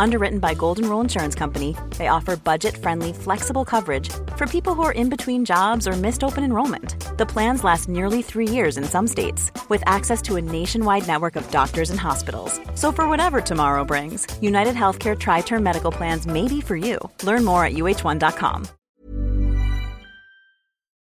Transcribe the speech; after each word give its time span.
Underwritten 0.00 0.38
by 0.38 0.54
Golden 0.54 0.88
Rule 0.88 1.02
Insurance 1.02 1.34
Company, 1.34 1.76
they 1.98 2.08
offer 2.08 2.34
budget 2.34 2.74
friendly, 2.74 3.12
flexible 3.12 3.66
coverage 3.66 4.08
for 4.34 4.46
people 4.46 4.74
who 4.74 4.82
are 4.82 4.92
in 4.92 5.10
between 5.10 5.44
jobs 5.44 5.86
or 5.86 5.92
missed 5.92 6.24
open 6.24 6.42
enrollment. 6.42 6.94
The 7.18 7.26
plans 7.26 7.62
last 7.62 7.86
nearly 7.86 8.22
three 8.22 8.48
years 8.48 8.78
in 8.78 8.84
some 8.84 9.06
states, 9.06 9.52
with 9.68 9.82
access 9.84 10.22
to 10.22 10.36
a 10.36 10.40
nationwide 10.40 11.06
network 11.06 11.36
of 11.36 11.50
doctors 11.50 11.90
and 11.90 12.00
hospitals. 12.00 12.58
So, 12.76 12.92
for 12.92 13.10
whatever 13.10 13.42
tomorrow 13.42 13.84
brings, 13.84 14.26
United 14.40 14.74
Healthcare 14.74 15.18
Tri 15.18 15.42
Term 15.42 15.62
Medical 15.62 15.92
Plans 15.92 16.26
may 16.26 16.48
be 16.48 16.62
for 16.62 16.76
you. 16.76 16.98
Learn 17.22 17.44
more 17.44 17.66
at 17.66 17.74
uh1.com. 17.74 18.68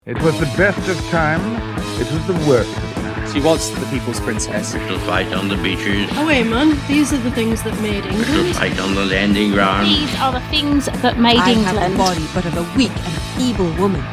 It 0.05 0.21
was 0.21 0.39
the 0.39 0.53
best 0.55 0.87
of 0.87 0.99
times, 1.09 1.99
it 1.99 2.11
was 2.11 2.27
the 2.27 2.47
worst. 2.47 3.02
She 3.33 3.41
was 3.41 3.71
the 3.79 3.85
people's 3.87 4.19
princess. 4.19 4.73
To 4.73 4.99
fight 4.99 5.33
on 5.33 5.47
the 5.47 5.57
beaches, 5.57 6.07
Oh 6.13 6.25
man. 6.27 6.77
These 6.87 7.13
are 7.13 7.17
the 7.17 7.31
things 7.31 7.63
that 7.63 7.73
made 7.81 8.03
to 8.03 8.09
England. 8.09 8.55
fight 8.55 8.79
on 8.79 8.93
the 8.93 9.05
landing 9.05 9.51
ground. 9.51 9.87
These 9.87 10.15
are 10.19 10.31
the 10.33 10.39
things 10.51 10.85
that 10.85 11.17
made 11.19 11.37
I 11.39 11.51
England. 11.53 11.77
have 11.79 11.91
a 11.93 11.97
body 11.97 12.25
but 12.35 12.45
of 12.45 12.55
a 12.57 12.77
weak 12.77 12.91
and 12.91 13.15
feeble 13.35 13.71
woman, 13.81 14.03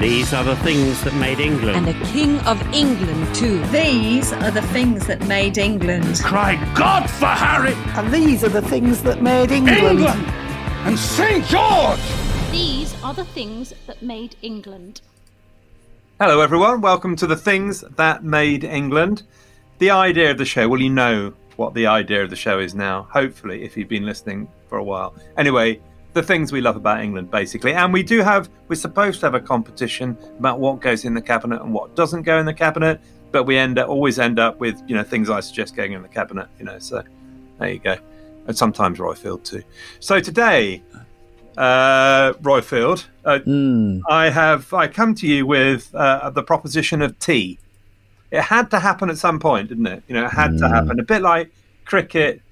These 0.00 0.32
are 0.32 0.44
the 0.44 0.54
things 0.56 1.02
that 1.02 1.14
made 1.14 1.40
England. 1.40 1.76
and 1.76 1.88
a 1.88 2.06
king 2.12 2.38
of 2.46 2.62
England 2.72 3.34
too. 3.34 3.58
These 3.72 4.32
are 4.32 4.52
the 4.52 4.62
things 4.76 5.06
that 5.08 5.26
made 5.26 5.58
England. 5.58 6.20
Cry 6.22 6.54
God 6.74 7.10
for 7.10 7.26
Harry! 7.26 7.74
And 7.96 8.12
these 8.14 8.44
are 8.44 8.48
the 8.48 8.62
things 8.62 9.02
that 9.02 9.20
made 9.22 9.50
England. 9.50 9.98
England! 9.98 10.26
And 10.86 10.96
St. 10.96 11.44
George! 11.46 11.98
These 12.52 12.94
are 13.02 13.12
the 13.12 13.24
things 13.24 13.74
that 13.88 14.00
made 14.02 14.36
England. 14.42 15.00
Hello, 16.20 16.40
everyone. 16.40 16.80
Welcome 16.80 17.14
to 17.14 17.28
the 17.28 17.36
things 17.36 17.82
that 17.94 18.24
made 18.24 18.64
England. 18.64 19.22
The 19.78 19.90
idea 19.90 20.32
of 20.32 20.38
the 20.38 20.44
show. 20.44 20.68
Well, 20.68 20.80
you 20.80 20.90
know 20.90 21.32
what 21.54 21.74
the 21.74 21.86
idea 21.86 22.24
of 22.24 22.30
the 22.30 22.34
show 22.34 22.58
is 22.58 22.74
now. 22.74 23.04
Hopefully, 23.12 23.62
if 23.62 23.76
you've 23.76 23.88
been 23.88 24.04
listening 24.04 24.48
for 24.68 24.78
a 24.78 24.82
while. 24.82 25.14
Anyway, 25.36 25.80
the 26.14 26.22
things 26.24 26.50
we 26.50 26.60
love 26.60 26.74
about 26.74 27.04
England, 27.04 27.30
basically. 27.30 27.72
And 27.72 27.92
we 27.92 28.02
do 28.02 28.18
have. 28.20 28.50
We're 28.66 28.74
supposed 28.74 29.20
to 29.20 29.26
have 29.26 29.34
a 29.34 29.40
competition 29.40 30.18
about 30.40 30.58
what 30.58 30.80
goes 30.80 31.04
in 31.04 31.14
the 31.14 31.22
cabinet 31.22 31.62
and 31.62 31.72
what 31.72 31.94
doesn't 31.94 32.22
go 32.22 32.40
in 32.40 32.46
the 32.46 32.52
cabinet. 32.52 33.00
But 33.30 33.44
we 33.44 33.56
end 33.56 33.78
up 33.78 33.88
always 33.88 34.18
end 34.18 34.40
up 34.40 34.58
with 34.58 34.82
you 34.88 34.96
know 34.96 35.04
things 35.04 35.30
I 35.30 35.38
suggest 35.38 35.76
going 35.76 35.92
in 35.92 36.02
the 36.02 36.08
cabinet. 36.08 36.48
You 36.58 36.64
know, 36.64 36.80
so 36.80 37.04
there 37.60 37.70
you 37.70 37.78
go. 37.78 37.96
And 38.48 38.58
sometimes 38.58 38.98
Roifield 38.98 39.44
too. 39.44 39.62
So 40.00 40.18
today, 40.18 40.82
uh, 41.58 42.34
Roifield, 42.34 43.06
uh, 43.24 43.40
I 44.08 44.30
have 44.30 44.72
I 44.72 44.86
come 44.86 45.14
to 45.16 45.26
you 45.26 45.44
with 45.44 45.92
uh, 45.94 46.30
the 46.30 46.42
proposition 46.42 47.02
of 47.02 47.18
tea. 47.18 47.58
It 48.30 48.42
had 48.42 48.70
to 48.70 48.78
happen 48.78 49.10
at 49.10 49.18
some 49.18 49.40
point, 49.40 49.68
didn't 49.68 49.86
it? 49.86 50.02
You 50.06 50.14
know, 50.14 50.26
it 50.26 50.30
had 50.30 50.56
to 50.58 50.68
happen. 50.68 51.00
A 51.00 51.02
bit 51.02 51.22
like 51.22 51.50
cricket. 51.84 52.42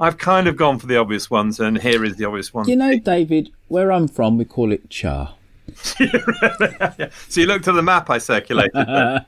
I've 0.00 0.18
kind 0.18 0.48
of 0.48 0.56
gone 0.56 0.78
for 0.78 0.86
the 0.86 0.96
obvious 0.96 1.30
ones, 1.30 1.60
and 1.60 1.80
here 1.80 2.04
is 2.04 2.16
the 2.16 2.24
obvious 2.24 2.52
one. 2.52 2.68
You 2.68 2.76
know, 2.76 2.98
David, 2.98 3.50
where 3.68 3.92
I'm 3.92 4.08
from, 4.08 4.38
we 4.38 4.44
call 4.44 4.72
it 4.72 4.90
char. 4.90 5.34
so 5.74 6.04
you 6.04 7.46
looked 7.46 7.68
at 7.68 7.74
the 7.74 7.82
map 7.82 8.08
I 8.10 8.18
circulated. 8.18 8.72
I 8.74 9.20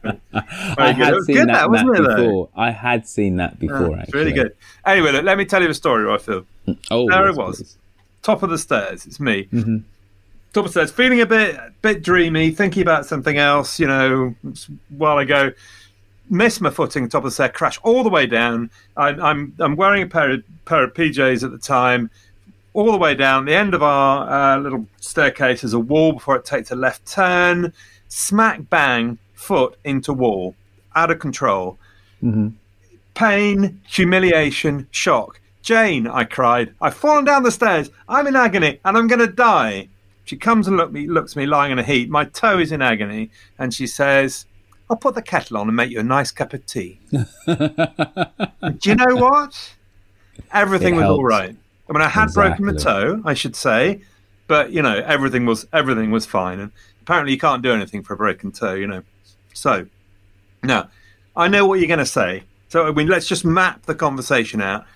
Very 0.76 0.94
good. 0.94 1.00
It 1.00 1.14
had 1.14 1.22
seen 1.22 1.36
good, 1.36 1.48
that, 1.48 1.70
that, 1.70 1.70
map 1.70 1.86
it, 1.86 2.02
though? 2.02 2.16
before. 2.16 2.48
I 2.56 2.70
had 2.70 3.06
seen 3.06 3.36
that 3.36 3.58
before. 3.58 3.90
Yeah, 3.90 4.02
it's 4.02 4.14
really 4.14 4.32
good. 4.32 4.56
Anyway, 4.86 5.12
look, 5.12 5.24
let 5.24 5.38
me 5.38 5.44
tell 5.44 5.62
you 5.62 5.68
a 5.68 5.74
story, 5.74 6.04
Roifield. 6.04 6.46
Oh, 6.90 7.08
there 7.08 7.26
yes, 7.26 7.36
it 7.36 7.38
was. 7.38 7.56
please. 7.58 7.78
Top 8.22 8.42
of 8.42 8.50
the 8.50 8.58
stairs. 8.58 9.06
It's 9.06 9.20
me. 9.20 9.44
Mm-hmm. 9.52 9.78
Top 10.52 10.64
of 10.66 10.72
the 10.72 10.80
stairs, 10.80 10.90
feeling 10.90 11.20
a 11.20 11.26
bit, 11.26 11.58
bit 11.80 12.02
dreamy, 12.02 12.50
thinking 12.50 12.82
about 12.82 13.06
something 13.06 13.38
else. 13.38 13.78
You 13.78 13.86
know, 13.86 14.34
while 14.96 15.16
I 15.18 15.24
go, 15.24 15.52
missed 16.28 16.60
my 16.60 16.70
footing. 16.70 17.08
Top 17.08 17.20
of 17.20 17.30
the 17.30 17.30
stair, 17.30 17.48
crash 17.48 17.78
all 17.82 18.02
the 18.02 18.08
way 18.10 18.26
down. 18.26 18.70
I'm, 18.96 19.22
I'm, 19.22 19.54
I'm 19.58 19.76
wearing 19.76 20.02
a 20.02 20.06
pair 20.06 20.30
of 20.32 20.42
pair 20.64 20.84
of 20.84 20.94
PJs 20.94 21.44
at 21.44 21.50
the 21.52 21.58
time. 21.58 22.10
All 22.72 22.92
the 22.92 22.98
way 22.98 23.14
down 23.16 23.46
the 23.46 23.54
end 23.54 23.74
of 23.74 23.82
our 23.82 24.30
uh, 24.30 24.58
little 24.60 24.86
staircase 25.00 25.64
is 25.64 25.72
a 25.72 25.80
wall 25.80 26.12
before 26.12 26.36
it 26.36 26.44
takes 26.44 26.70
a 26.70 26.76
left 26.76 27.04
turn. 27.06 27.72
Smack 28.08 28.68
bang, 28.70 29.18
foot 29.34 29.76
into 29.84 30.12
wall, 30.12 30.54
out 30.94 31.10
of 31.10 31.18
control 31.18 31.78
Mm-hmm. 32.22 32.48
pain, 33.14 33.80
humiliation, 33.88 34.86
shock. 34.90 35.40
Jane, 35.62 36.06
I 36.06 36.24
cried, 36.24 36.74
I've 36.80 36.94
fallen 36.94 37.24
down 37.24 37.42
the 37.42 37.50
stairs. 37.50 37.90
I'm 38.08 38.26
in 38.26 38.36
agony 38.36 38.80
and 38.84 38.96
I'm 38.96 39.06
going 39.06 39.20
to 39.20 39.26
die. 39.32 39.88
She 40.24 40.36
comes 40.36 40.68
and 40.68 40.76
look 40.76 40.92
me, 40.92 41.06
looks 41.06 41.32
at 41.32 41.36
me 41.36 41.46
lying 41.46 41.72
in 41.72 41.78
a 41.78 41.82
heap. 41.82 42.08
My 42.08 42.24
toe 42.24 42.58
is 42.58 42.72
in 42.72 42.82
agony. 42.82 43.30
And 43.58 43.74
she 43.74 43.86
says, 43.86 44.46
I'll 44.88 44.96
put 44.96 45.14
the 45.14 45.22
kettle 45.22 45.58
on 45.58 45.68
and 45.68 45.76
make 45.76 45.90
you 45.90 46.00
a 46.00 46.04
nice 46.04 46.30
cup 46.30 46.52
of 46.54 46.64
tea. 46.66 46.98
Do 47.12 47.20
you 48.84 48.94
know 48.94 49.16
what? 49.16 49.74
Everything 50.52 50.94
It 50.94 50.98
was 50.98 51.04
all 51.06 51.16
helps. 51.16 51.28
right. 51.28 51.56
I 51.88 51.92
mean, 51.92 52.02
I 52.02 52.08
had 52.08 52.32
broken 52.32 52.66
my 52.66 52.72
toe, 52.72 53.20
I 53.24 53.34
should 53.34 53.56
say, 53.56 54.00
but 54.46 54.70
you 54.72 54.80
know, 54.80 54.96
everything 55.06 55.44
was 55.44 55.66
everything 55.72 56.10
was 56.12 56.24
fine. 56.24 56.60
And 56.60 56.72
apparently, 57.02 57.32
you 57.32 57.38
can't 57.38 57.62
do 57.62 57.72
anything 57.72 58.02
for 58.04 58.14
a 58.14 58.16
broken 58.16 58.52
toe, 58.52 58.74
you 58.74 58.86
know. 58.86 59.02
So, 59.54 59.86
now, 60.62 60.88
I 61.36 61.48
know 61.48 61.66
what 61.66 61.80
you're 61.80 61.88
going 61.88 61.98
to 61.98 62.06
say. 62.06 62.44
So, 62.68 62.86
I 62.86 62.92
mean, 62.92 63.08
let's 63.08 63.26
just 63.26 63.44
map 63.44 63.86
the 63.86 63.94
conversation 63.96 64.60
out. 64.60 64.86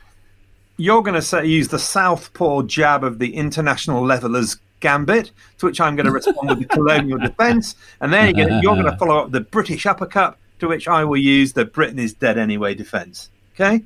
You're 0.76 1.02
going 1.02 1.14
to 1.14 1.22
say 1.22 1.46
use 1.46 1.68
the 1.68 1.78
southpaw 1.78 2.62
jab 2.62 3.04
of 3.04 3.18
the 3.18 3.34
international 3.34 4.04
levelers 4.04 4.56
gambit, 4.80 5.30
to 5.58 5.66
which 5.66 5.80
I'm 5.80 5.94
going 5.96 6.06
to 6.06 6.12
respond 6.12 6.48
with 6.50 6.58
the 6.58 6.64
colonial 6.74 7.18
defence, 7.18 7.76
and 8.00 8.12
then 8.12 8.34
you're 8.36 8.46
going, 8.46 8.60
to, 8.60 8.60
you're 8.62 8.74
going 8.74 8.90
to 8.90 8.96
follow 8.98 9.18
up 9.18 9.30
the 9.30 9.40
British 9.40 9.86
uppercut, 9.86 10.36
to 10.58 10.68
which 10.68 10.88
I 10.88 11.04
will 11.04 11.16
use 11.16 11.52
the 11.52 11.64
Britain 11.64 11.98
is 11.98 12.12
dead 12.12 12.38
anyway 12.38 12.74
defence. 12.74 13.30
Okay, 13.54 13.82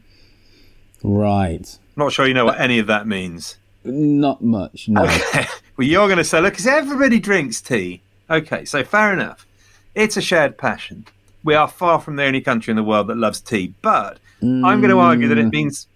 Right. 1.02 1.78
not 1.96 2.12
sure 2.12 2.26
you 2.26 2.34
know 2.34 2.46
what 2.46 2.60
any 2.60 2.78
of 2.78 2.86
that 2.88 3.06
means. 3.06 3.58
Not 3.84 4.42
much, 4.42 4.88
no. 4.88 5.04
Okay. 5.04 5.46
Well, 5.76 5.86
you're 5.86 6.08
going 6.08 6.18
to 6.18 6.24
say, 6.24 6.40
look, 6.40 6.54
because 6.54 6.66
everybody 6.66 7.20
drinks 7.20 7.60
tea. 7.60 8.02
Okay, 8.28 8.64
so 8.64 8.82
fair 8.82 9.12
enough. 9.12 9.46
It's 9.94 10.16
a 10.16 10.20
shared 10.20 10.58
passion. 10.58 11.06
We 11.44 11.54
are 11.54 11.68
far 11.68 12.00
from 12.00 12.16
the 12.16 12.24
only 12.24 12.40
country 12.40 12.72
in 12.72 12.76
the 12.76 12.82
world 12.82 13.06
that 13.06 13.16
loves 13.16 13.40
tea, 13.40 13.74
but 13.80 14.18
I'm 14.42 14.80
going 14.80 14.88
to 14.90 14.98
argue 14.98 15.28
that 15.28 15.38
it 15.38 15.46
Mm. 15.46 15.52
means. 15.52 15.86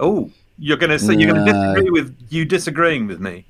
Oh, 0.00 0.30
you're 0.58 0.76
going 0.76 0.90
to 0.90 0.98
say 0.98 1.14
you're 1.14 1.32
going 1.32 1.46
to 1.46 1.52
disagree 1.52 1.90
with 1.90 2.16
you 2.28 2.44
disagreeing 2.44 3.06
with 3.06 3.20
me. 3.20 3.46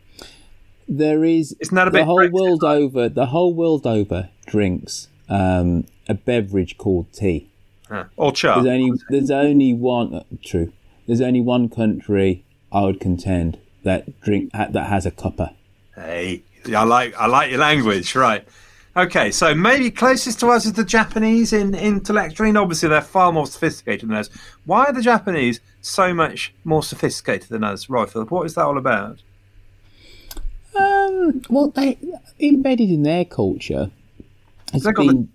There 0.88 1.25
is 1.25 1.56
Isn't 1.61 1.75
that 1.75 1.88
a 1.88 1.91
the 1.91 2.05
whole 2.05 2.29
world 2.29 2.64
over. 2.64 3.08
The 3.08 3.26
whole 3.26 3.55
world 3.55 3.87
over 3.87 4.29
drinks 4.47 5.08
um, 5.29 5.87
a 6.08 6.14
beverage 6.14 6.76
called 6.76 7.12
tea. 7.12 7.49
Huh. 7.88 8.05
Or 8.17 8.32
char. 8.32 8.62
There's 8.62 8.75
only 8.75 9.00
there's 9.08 9.31
only 9.31 9.73
one 9.73 10.14
uh, 10.14 10.23
true. 10.43 10.73
There's 11.06 11.20
only 11.20 11.41
one 11.41 11.69
country 11.69 12.44
I 12.73 12.82
would 12.82 13.00
contend 13.00 13.58
that 13.82 14.20
drink 14.20 14.53
that 14.53 14.75
has 14.75 15.06
a 15.06 15.11
cuppa. 15.11 15.55
Hey, 15.94 16.43
I 16.75 16.85
like 16.85 17.14
I 17.17 17.26
like 17.26 17.50
your 17.50 17.61
language, 17.61 18.14
right? 18.14 18.46
Okay, 18.97 19.31
so 19.31 19.55
maybe 19.55 19.91
closest 19.91 20.41
to 20.41 20.49
us 20.49 20.67
is 20.67 20.73
the 20.73 20.85
Japanese 20.85 21.53
in 21.53 21.75
intellectually, 21.75 22.49
and 22.49 22.59
obviously 22.59 22.89
they're 22.89 23.01
far 23.01 23.33
more 23.33 23.47
sophisticated 23.47 24.09
than 24.09 24.17
us. 24.17 24.29
Why 24.65 24.87
are 24.87 24.93
the 24.93 25.03
Japanese 25.03 25.61
so 25.81 26.13
much 26.13 26.53
more 26.65 26.83
sophisticated 26.83 27.51
than 27.51 27.63
us, 27.63 27.87
Roifield? 27.87 28.31
What 28.31 28.47
is 28.47 28.55
that 28.55 28.65
all 28.65 28.79
about? 28.79 29.23
Um, 30.75 31.43
well, 31.49 31.69
they 31.69 31.99
embedded 32.41 32.91
in 32.91 33.05
their 33.05 33.25
culture 33.25 33.91
has 34.73 34.83
They've 34.83 34.95
been 34.95 35.29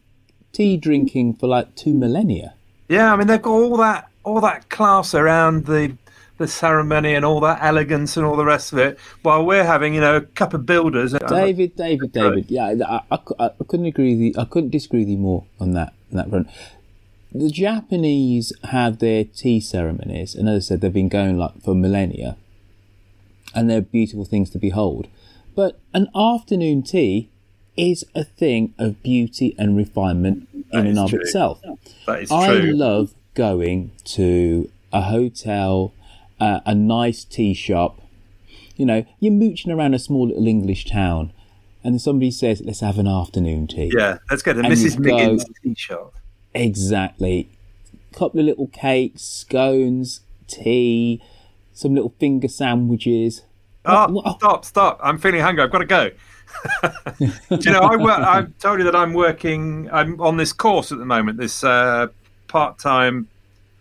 tea 0.54 0.78
drinking 0.78 1.34
for 1.36 1.48
like 1.48 1.76
two 1.76 1.94
millennia. 1.94 2.54
Yeah, 2.88 3.12
I 3.12 3.16
mean 3.16 3.28
they've 3.28 3.42
got 3.42 3.52
all 3.52 3.78
that 3.78 4.10
all 4.24 4.42
that 4.42 4.70
class 4.70 5.14
around 5.14 5.66
the 5.66 5.98
the 6.38 6.48
ceremony 6.48 7.14
and 7.16 7.24
all 7.24 7.40
that 7.42 7.60
elegance 7.62 8.18
and 8.18 8.26
all 8.26 8.36
the 8.36 8.46
rest 8.46 8.74
of 8.74 8.80
it, 8.80 9.00
while 9.22 9.46
we're 9.46 9.64
having 9.64 9.94
you 9.94 10.02
know 10.02 10.18
a 10.18 10.22
cup 10.22 10.54
of 10.54 10.66
builders. 10.66 11.14
David, 11.14 11.76
David, 11.76 12.12
David. 12.12 12.46
Yeah, 12.50 12.74
I, 13.12 13.16
I, 13.16 13.20
I 13.40 13.50
couldn't 13.68 13.86
agree 13.86 14.12
with 14.16 14.20
you. 14.22 14.34
I 14.38 14.46
couldn't 14.46 14.70
disagree 14.72 15.02
with 15.02 15.10
you 15.10 15.18
more 15.18 15.46
on 15.60 15.72
that 15.74 15.94
on 16.12 16.18
that 16.18 16.30
front. 16.30 16.48
The 17.34 17.50
Japanese 17.50 18.54
have 18.66 19.00
their 19.00 19.24
tea 19.26 19.60
ceremonies, 19.60 20.36
and 20.36 20.48
as 20.48 20.66
I 20.66 20.68
said, 20.68 20.82
they've 20.82 20.94
been 20.94 21.10
going 21.10 21.38
like 21.38 21.62
for 21.64 21.76
millennia, 21.76 22.38
and 23.54 23.70
they're 23.70 23.82
beautiful 23.82 24.26
things 24.26 24.50
to 24.52 24.58
behold. 24.60 25.08
But 25.56 25.80
an 25.94 26.08
afternoon 26.16 26.84
tea 26.84 27.30
is 27.78 28.06
a 28.16 28.24
thing 28.24 28.74
of 28.78 29.02
beauty 29.04 29.54
and 29.58 29.76
refinement 29.76 30.48
That 30.72 30.80
in 30.80 30.88
and 30.88 31.00
of 31.00 31.10
true. 31.10 31.20
itself. 31.20 31.62
That 32.08 32.24
is 32.24 32.32
I 32.32 32.48
true. 32.62 32.72
love 32.74 33.14
going 33.34 33.92
to 34.06 34.70
a 34.94 35.02
hotel, 35.02 35.94
uh, 36.40 36.60
a 36.66 36.76
nice 36.76 37.24
tea 37.24 37.54
shop. 37.54 38.02
You 38.76 38.86
know, 38.86 39.06
you're 39.20 39.34
mooching 39.34 39.72
around 39.72 39.94
a 39.94 40.00
small 40.00 40.28
little 40.28 40.48
English 40.48 40.86
town, 40.86 41.32
and 41.84 42.02
somebody 42.02 42.32
says, 42.32 42.62
"Let's 42.64 42.82
have 42.82 43.00
an 43.00 43.08
afternoon 43.08 43.68
tea." 43.68 43.92
Yeah, 43.96 44.18
let's 44.30 44.42
go 44.42 44.54
to 44.54 44.60
And 44.60 44.68
Mrs. 44.68 45.00
Miggins' 45.00 45.46
tea 45.64 45.76
shop. 45.76 46.14
Exactly. 46.54 47.50
A 48.12 48.18
couple 48.18 48.40
of 48.40 48.46
little 48.46 48.68
cakes, 48.68 49.22
scones, 49.22 50.22
tea, 50.48 51.22
some 51.74 51.94
little 51.96 52.14
finger 52.20 52.48
sandwiches. 52.48 53.44
Oh, 53.86 54.36
stop, 54.38 54.66
stop! 54.66 55.00
I'm 55.02 55.18
feeling 55.18 55.42
hungry. 55.42 55.64
I've 55.64 55.72
got 55.72 55.80
to 55.80 55.86
go. 55.86 56.10
Do 57.20 57.30
you 57.50 57.72
know, 57.72 57.82
I 57.82 57.96
work, 57.98 58.20
I've 58.20 58.58
told 58.60 58.80
you 58.80 58.86
that 58.86 58.96
I'm 58.96 59.14
working. 59.14 59.90
I'm 59.92 60.20
on 60.22 60.38
this 60.38 60.54
course 60.54 60.92
at 60.92 60.98
the 60.98 61.06
moment. 61.06 61.38
This 61.38 61.64
uh, 61.64 62.08
part-time 62.48 63.28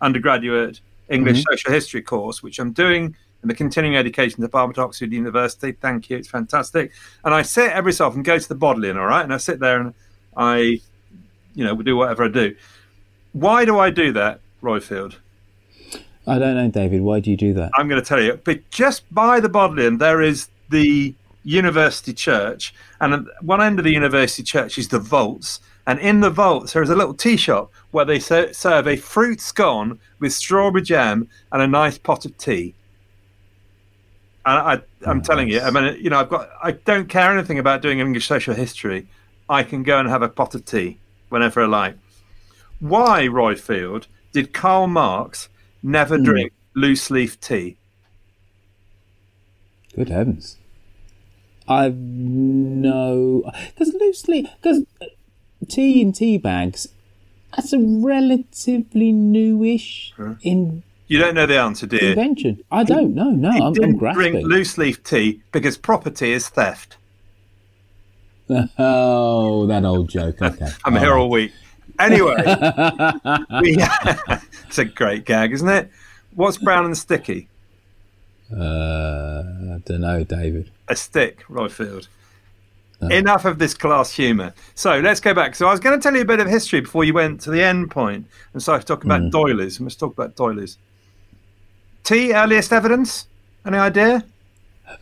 undergraduate 0.00 0.80
English 1.08 1.38
Mhm. 1.38 1.44
social 1.50 1.72
history 1.72 2.02
course, 2.02 2.42
which 2.42 2.58
I'm 2.58 2.72
doing 2.72 3.14
in 3.42 3.48
the 3.48 3.54
continuing 3.54 3.96
education 3.96 4.40
department 4.40 4.78
at 4.78 4.82
Oxford 4.82 5.12
University. 5.12 5.72
Thank 5.72 6.08
you, 6.08 6.16
it's 6.16 6.28
fantastic. 6.28 6.92
And 7.24 7.34
I 7.34 7.42
sit 7.42 7.70
every 7.72 7.92
so 7.92 8.06
often, 8.06 8.22
go 8.22 8.38
to 8.38 8.48
the 8.48 8.54
Bodleian, 8.54 8.96
all 8.96 9.06
right, 9.06 9.22
and 9.22 9.34
I 9.34 9.36
sit 9.36 9.60
there 9.60 9.80
and 9.80 9.92
I, 10.36 10.80
you 11.54 11.64
know, 11.64 11.76
do 11.82 11.96
whatever 11.96 12.24
I 12.24 12.28
do. 12.28 12.54
Why 13.32 13.64
do 13.64 13.78
I 13.78 13.90
do 13.90 14.12
that, 14.12 14.40
Roifield? 14.62 15.16
I 16.26 16.38
don't 16.38 16.54
know, 16.54 16.70
David. 16.70 17.02
Why 17.02 17.20
do 17.20 17.30
you 17.30 17.36
do 17.36 17.52
that? 17.54 17.70
I'm 17.74 17.86
going 17.86 18.00
to 18.00 18.06
tell 18.06 18.22
you. 18.22 18.40
But 18.42 18.70
just 18.70 19.02
by 19.12 19.40
the 19.40 19.48
Bodleian, 19.50 19.98
there 19.98 20.22
is 20.22 20.48
the 20.70 21.14
university 21.44 22.14
church, 22.14 22.74
and 23.00 23.12
at 23.12 23.20
one 23.42 23.60
end 23.60 23.78
of 23.78 23.84
the 23.84 23.92
university 23.92 24.42
church 24.42 24.78
is 24.78 24.88
the 24.88 24.98
vaults. 24.98 25.60
And 25.86 25.98
in 26.00 26.20
the 26.20 26.30
vaults, 26.30 26.72
there 26.72 26.82
is 26.82 26.90
a 26.90 26.94
little 26.96 27.12
tea 27.14 27.36
shop 27.36 27.70
where 27.90 28.04
they 28.06 28.18
ser- 28.18 28.52
serve 28.54 28.86
a 28.88 28.96
fruit 28.96 29.40
scone 29.40 29.98
with 30.18 30.32
strawberry 30.32 30.82
jam 30.82 31.28
and 31.52 31.60
a 31.60 31.66
nice 31.66 31.98
pot 31.98 32.24
of 32.24 32.36
tea. 32.38 32.74
And 34.46 34.58
I, 34.58 35.10
I'm 35.10 35.22
telling 35.22 35.48
you, 35.48 35.60
I 35.60 35.70
mean, 35.70 35.96
you 36.02 36.10
know, 36.10 36.20
I've 36.20 36.28
got, 36.28 36.48
I 36.62 36.72
don't 36.72 37.08
care 37.08 37.30
anything 37.32 37.58
about 37.58 37.82
doing 37.82 38.00
English 38.00 38.26
social 38.26 38.54
history. 38.54 39.06
I 39.48 39.62
can 39.62 39.82
go 39.82 39.98
and 39.98 40.08
have 40.08 40.22
a 40.22 40.28
pot 40.28 40.54
of 40.54 40.64
tea 40.64 40.98
whenever 41.28 41.62
I 41.62 41.66
like. 41.66 41.96
Why, 42.80 43.24
Roifield, 43.26 44.06
did 44.32 44.52
Karl 44.52 44.86
Marx 44.86 45.48
never 45.82 46.16
Hmm. 46.16 46.24
drink 46.24 46.52
loose 46.74 47.10
leaf 47.10 47.40
tea? 47.40 47.76
Good 49.94 50.08
heavens. 50.08 50.58
I've 51.68 51.96
no. 51.96 53.50
loose 53.78 54.28
leaf 54.28 54.48
Because 54.60 54.84
tea 55.68 56.00
in 56.00 56.12
tea 56.12 56.38
bags, 56.38 56.88
that's 57.54 57.72
a 57.72 57.78
relatively 57.78 59.12
newish 59.12 60.12
in 60.42 60.82
You 61.06 61.18
don't 61.18 61.34
know 61.34 61.46
the 61.46 61.58
answer, 61.58 61.86
do 61.86 61.96
you? 61.96 62.08
invention. 62.10 62.62
I 62.70 62.84
don't 62.84 63.14
know. 63.14 63.30
No, 63.30 63.50
I'm, 63.50 63.62
I'm 63.62 63.72
didn't 63.72 63.96
grasping. 63.98 64.32
drink 64.32 64.46
loose 64.46 64.76
leaf 64.78 65.02
tea 65.04 65.40
because 65.52 65.76
property 65.76 66.32
is 66.32 66.48
theft. 66.48 66.96
oh, 68.78 69.66
that 69.66 69.84
old 69.84 70.08
joke. 70.10 70.36
Okay. 70.42 70.68
I'm 70.84 70.96
here 70.96 71.14
all 71.14 71.30
week. 71.30 71.52
Anyway, 71.98 72.34
we, 73.62 73.76
it's 74.66 74.78
a 74.78 74.84
great 74.84 75.24
gag, 75.24 75.52
isn't 75.52 75.68
it? 75.68 75.90
What's 76.34 76.58
brown 76.58 76.84
and 76.86 76.98
sticky? 76.98 77.48
Uh, 78.52 78.56
I 79.74 79.78
don't 79.84 80.00
know, 80.00 80.24
David. 80.24 80.70
A 80.88 80.96
stick, 80.96 81.44
Roifield. 81.48 82.08
Enough 83.00 83.44
of 83.44 83.58
this 83.58 83.74
class 83.74 84.12
humour. 84.12 84.54
So 84.74 84.98
let's 85.00 85.20
go 85.20 85.34
back. 85.34 85.54
So 85.54 85.66
I 85.66 85.70
was 85.70 85.80
going 85.80 85.98
to 85.98 86.02
tell 86.02 86.14
you 86.14 86.22
a 86.22 86.24
bit 86.24 86.40
of 86.40 86.48
history 86.48 86.80
before 86.80 87.04
you 87.04 87.12
went 87.12 87.40
to 87.42 87.50
the 87.50 87.62
end 87.62 87.90
point 87.90 88.26
and 88.52 88.62
started 88.62 88.86
talking 88.86 89.10
about 89.10 89.30
doilies. 89.30 89.80
Let's 89.80 89.96
talk 89.96 90.12
about 90.12 90.36
doilies. 90.36 90.78
Tea, 92.02 92.32
earliest 92.32 92.72
evidence? 92.72 93.26
Any 93.66 93.78
idea? 93.78 94.24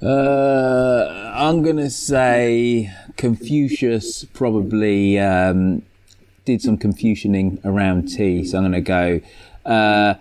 Uh, 0.00 1.32
I'm 1.34 1.62
going 1.62 1.76
to 1.76 1.90
say 1.90 2.92
Confucius 3.16 4.24
probably 4.24 5.18
um, 5.18 5.82
did 6.44 6.62
some 6.62 6.76
Confucianing 6.78 7.60
around 7.64 8.08
tea. 8.08 8.44
So 8.44 8.58
I'm 8.58 8.70
going 8.70 8.72
to 8.72 8.80
go 8.80 9.20
uh, 9.64 10.14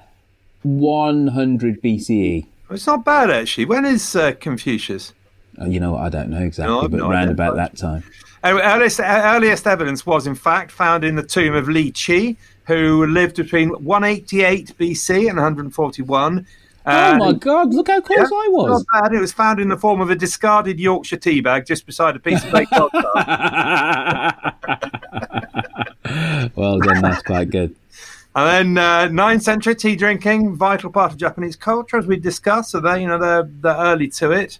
100 0.63 1.81
BCE. 1.81 2.45
It's 2.69 2.87
not 2.87 3.03
bad, 3.03 3.29
actually. 3.29 3.65
When 3.65 3.85
is 3.85 4.15
uh, 4.15 4.33
Confucius? 4.33 5.13
Oh, 5.57 5.65
you 5.65 5.79
know? 5.79 5.97
I 5.97 6.09
don't 6.09 6.29
know 6.29 6.41
exactly, 6.41 6.73
No, 6.73 6.87
but 6.87 6.97
no 6.97 7.09
round 7.09 7.29
about 7.29 7.55
that 7.55 7.77
time. 7.77 8.03
Earliest, 8.43 8.99
earliest 8.99 9.67
evidence 9.67 10.05
was, 10.05 10.25
in 10.25 10.35
fact, 10.35 10.71
found 10.71 11.03
in 11.03 11.15
the 11.15 11.23
tomb 11.23 11.53
of 11.53 11.69
Liu 11.69 11.91
Qi, 11.91 12.37
who 12.65 13.05
lived 13.05 13.35
between 13.35 13.69
188 13.69 14.73
BC 14.79 15.29
and 15.29 15.37
141. 15.37 16.45
oh 16.85 17.17
my 17.17 17.33
God! 17.33 17.73
Look 17.73 17.89
how 17.89 18.01
close 18.01 18.17
yeah, 18.17 18.25
I 18.25 18.47
was. 18.51 18.85
Not 18.91 19.03
bad. 19.03 19.13
It 19.13 19.21
was 19.21 19.31
found 19.31 19.59
in 19.59 19.67
the 19.67 19.77
form 19.77 20.01
of 20.01 20.09
a 20.09 20.15
discarded 20.15 20.79
Yorkshire 20.79 21.17
tea 21.17 21.41
bag 21.41 21.67
just 21.67 21.85
beside 21.85 22.15
a 22.15 22.19
piece 22.19 22.43
of 22.43 22.51
baked 22.51 22.71
well 26.55 26.79
done. 26.79 27.01
That's 27.01 27.21
quite 27.21 27.51
good. 27.51 27.75
And 28.33 28.77
then 28.77 28.83
uh, 28.83 29.07
9th 29.09 29.41
century 29.41 29.75
tea 29.75 29.95
drinking, 29.95 30.55
vital 30.55 30.89
part 30.89 31.11
of 31.11 31.17
Japanese 31.17 31.55
culture, 31.55 31.97
as 31.97 32.07
we 32.07 32.17
discussed. 32.17 32.71
So 32.71 32.79
they, 32.79 33.01
you 33.01 33.07
know, 33.07 33.19
they're, 33.19 33.43
they're 33.43 33.75
early 33.75 34.07
to 34.09 34.31
it. 34.31 34.57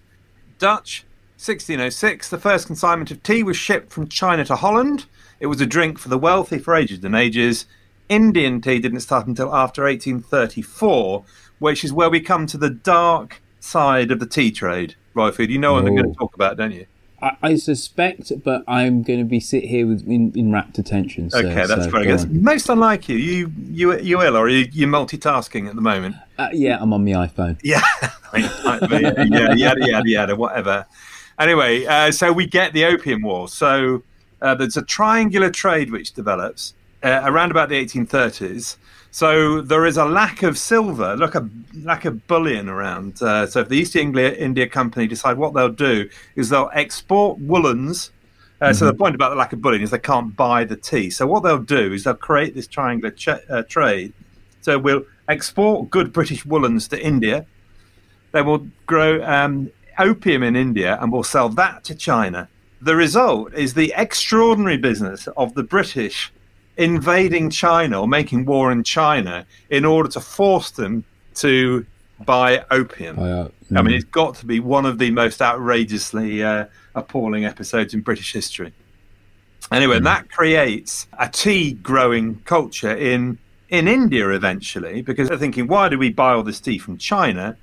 Dutch, 0.62 1.04
1606, 1.38 2.28
the 2.28 2.38
first 2.38 2.68
consignment 2.68 3.10
of 3.10 3.20
tea 3.24 3.42
was 3.42 3.56
shipped 3.56 3.92
from 3.92 4.06
China 4.06 4.44
to 4.44 4.54
Holland. 4.54 5.06
It 5.40 5.48
was 5.48 5.60
a 5.60 5.66
drink 5.66 5.98
for 5.98 6.08
the 6.08 6.16
wealthy 6.16 6.60
for 6.60 6.76
ages 6.76 7.02
and 7.02 7.16
ages. 7.16 7.66
Indian 8.08 8.60
tea 8.60 8.78
didn't 8.78 9.00
start 9.00 9.26
until 9.26 9.52
after 9.52 9.82
1834, 9.82 11.24
which 11.58 11.82
is 11.82 11.92
where 11.92 12.08
we 12.08 12.20
come 12.20 12.46
to 12.46 12.56
the 12.56 12.70
dark 12.70 13.42
side 13.58 14.12
of 14.12 14.20
the 14.20 14.26
tea 14.26 14.52
trade. 14.52 14.94
Roifield, 15.16 15.48
you 15.48 15.58
know 15.58 15.72
what 15.72 15.84
I'm 15.84 15.96
going 15.96 16.12
to 16.12 16.16
talk 16.16 16.36
about, 16.36 16.58
don't 16.58 16.70
you? 16.70 16.86
I, 17.22 17.36
I 17.42 17.54
suspect, 17.56 18.32
but 18.42 18.64
I'm 18.66 19.02
going 19.02 19.20
to 19.20 19.24
be 19.24 19.38
sit 19.40 19.64
here 19.64 19.86
with 19.86 20.06
in, 20.08 20.32
in 20.34 20.52
rapt 20.52 20.76
attention. 20.78 21.30
So, 21.30 21.38
Okay, 21.38 21.54
that's 21.54 21.84
so 21.84 21.90
very 21.90 22.04
go 22.06 22.16
good. 22.16 22.26
on. 22.28 22.42
Most 22.42 22.68
unlike 22.68 23.08
you. 23.08 23.16
You 23.16 23.52
you 23.70 23.98
you 24.00 24.22
ill 24.22 24.36
or 24.36 24.46
are 24.46 24.48
you 24.48 24.66
you 24.72 24.86
multitasking 24.88 25.68
at 25.68 25.76
the 25.76 25.80
moment? 25.82 26.16
Uh, 26.38 26.48
yeah, 26.52 26.78
I'm 26.80 26.92
on 26.92 27.04
my 27.04 27.12
iPhone. 27.12 27.58
Yeah, 27.62 27.80
yeah, 28.34 29.52
yada 29.54 29.86
yada 29.86 30.08
yada, 30.08 30.36
whatever. 30.36 30.86
Anyway, 31.38 31.84
uh, 31.86 32.10
so 32.10 32.32
we 32.32 32.46
get 32.46 32.72
the 32.72 32.84
Opium 32.84 33.22
War. 33.22 33.46
So 33.48 34.02
uh, 34.40 34.54
there's 34.54 34.76
a 34.76 34.82
triangular 34.82 35.50
trade 35.50 35.90
which 35.90 36.12
develops 36.12 36.74
uh, 37.02 37.20
around 37.24 37.50
about 37.50 37.68
the 37.68 37.84
1830s. 37.84 38.76
So 39.14 39.60
there 39.60 39.84
is 39.84 39.98
a 39.98 40.06
lack 40.06 40.42
of 40.42 40.56
silver, 40.56 41.14
like 41.16 41.34
a 41.34 41.46
lack 41.84 42.06
of 42.06 42.26
bullion 42.26 42.70
around. 42.70 43.20
Uh, 43.20 43.46
so 43.46 43.60
if 43.60 43.68
the 43.68 43.76
East 43.76 43.94
India, 43.94 44.32
India 44.32 44.66
Company 44.66 45.06
decide 45.06 45.36
what 45.36 45.52
they'll 45.52 45.68
do 45.68 46.08
is 46.34 46.48
they'll 46.48 46.70
export 46.72 47.38
woolens. 47.38 48.10
Uh, 48.62 48.72
So 48.72 48.86
the 48.86 48.94
point 48.94 49.14
about 49.14 49.28
the 49.28 49.36
lack 49.36 49.52
of 49.52 49.60
bullion 49.60 49.82
is 49.82 49.90
they 49.90 49.98
can't 49.98 50.34
buy 50.34 50.64
the 50.64 50.76
tea. 50.76 51.10
So 51.10 51.26
what 51.26 51.42
they'll 51.42 51.58
do 51.58 51.92
is 51.92 52.04
they'll 52.04 52.14
create 52.14 52.54
this 52.54 52.66
triangular 52.66 53.10
ch- 53.10 53.28
uh, 53.50 53.62
trade. 53.68 54.14
So 54.62 54.78
we'll 54.78 55.04
export 55.28 55.90
good 55.90 56.10
British 56.12 56.46
woolens 56.46 56.88
to 56.88 57.06
India. 57.12 57.44
They 58.32 58.40
will 58.40 58.66
grow 58.86 59.22
um, 59.24 59.70
opium 59.98 60.42
in 60.42 60.56
India 60.56 60.98
and 61.00 61.12
will 61.12 61.22
sell 61.24 61.50
that 61.50 61.84
to 61.84 61.94
China. 61.94 62.48
The 62.80 62.96
result 62.96 63.52
is 63.52 63.74
the 63.74 63.92
extraordinary 63.94 64.78
business 64.78 65.28
of 65.36 65.52
the 65.52 65.62
British 65.62 66.32
invading 66.76 67.50
China 67.50 68.00
or 68.00 68.08
making 68.08 68.44
war 68.44 68.72
in 68.72 68.82
China 68.82 69.46
in 69.70 69.84
order 69.84 70.08
to 70.10 70.20
force 70.20 70.70
them 70.70 71.04
to 71.34 71.86
buy 72.24 72.64
opium. 72.70 73.18
uh, 73.18 73.48
I 73.78 73.82
mean, 73.82 73.94
it's 73.94 74.04
got 74.04 74.36
to 74.36 74.46
be 74.46 74.60
one 74.60 74.86
of 74.86 74.98
the 74.98 75.10
most 75.10 75.42
outrageously 75.42 76.42
uh, 76.42 76.66
appalling 76.94 77.44
episodes 77.44 77.94
in 77.94 78.00
British 78.00 78.32
history. 78.32 78.72
Anyway, 79.70 80.00
that 80.00 80.30
creates 80.30 81.06
a 81.18 81.28
tea 81.28 81.72
growing 81.72 82.40
culture 82.40 82.94
in 82.94 83.38
in 83.68 83.88
India 83.88 84.28
eventually 84.28 85.00
because 85.00 85.28
they're 85.28 85.38
thinking, 85.38 85.66
why 85.66 85.88
do 85.88 85.98
we 85.98 86.10
buy 86.10 86.34
all 86.34 86.42
this 86.42 86.60
tea 86.60 86.76
from 86.76 86.98
China? 86.98 87.56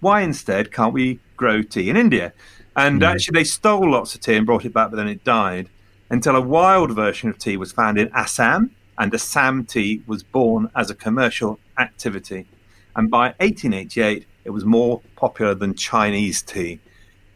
Why 0.00 0.20
instead 0.20 0.70
can't 0.70 0.92
we 0.92 1.18
grow 1.36 1.62
tea 1.62 1.88
in 1.88 1.96
India? 1.96 2.34
And 2.76 3.00
mm. 3.00 3.06
actually, 3.06 3.38
they 3.38 3.44
stole 3.44 3.90
lots 3.90 4.14
of 4.14 4.20
tea 4.20 4.34
and 4.34 4.44
brought 4.44 4.66
it 4.66 4.74
back, 4.74 4.90
but 4.90 4.96
then 4.96 5.08
it 5.08 5.24
died 5.24 5.70
until 6.10 6.36
a 6.36 6.40
wild 6.40 6.92
version 6.92 7.28
of 7.28 7.38
tea 7.38 7.56
was 7.56 7.72
found 7.72 7.98
in 7.98 8.10
Assam, 8.14 8.70
and 8.98 9.12
Assam 9.14 9.64
tea 9.64 10.02
was 10.06 10.22
born 10.22 10.70
as 10.74 10.90
a 10.90 10.94
commercial 10.94 11.58
activity. 11.78 12.46
And 12.94 13.10
by 13.10 13.34
1888, 13.40 14.26
it 14.44 14.50
was 14.50 14.64
more 14.64 15.02
popular 15.16 15.54
than 15.54 15.74
Chinese 15.74 16.42
tea. 16.42 16.80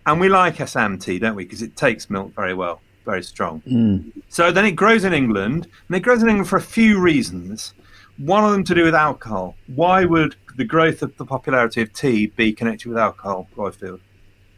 And 0.06 0.20
we 0.20 0.28
like 0.28 0.60
Assam 0.60 0.98
tea, 0.98 1.18
don't 1.18 1.34
we? 1.34 1.44
Because 1.44 1.62
it 1.62 1.76
takes 1.76 2.08
milk 2.08 2.34
very 2.34 2.54
well, 2.54 2.80
very 3.04 3.22
strong. 3.22 3.62
Mm. 3.66 4.22
So 4.28 4.50
then 4.50 4.64
it 4.64 4.72
grows 4.72 5.04
in 5.04 5.12
England, 5.12 5.66
and 5.88 5.96
it 5.96 6.00
grows 6.00 6.22
in 6.22 6.28
England 6.28 6.48
for 6.48 6.56
a 6.56 6.62
few 6.62 7.00
reasons. 7.00 7.74
One 8.16 8.44
of 8.44 8.52
them 8.52 8.64
to 8.64 8.74
do 8.74 8.84
with 8.84 8.94
alcohol. 8.94 9.56
Why 9.66 10.04
would 10.04 10.36
the 10.56 10.64
growth 10.64 11.02
of 11.02 11.16
the 11.16 11.26
popularity 11.26 11.82
of 11.82 11.92
tea 11.92 12.26
be 12.26 12.52
connected 12.52 12.88
with 12.88 12.98
alcohol, 12.98 13.48
Roifield? 13.56 14.00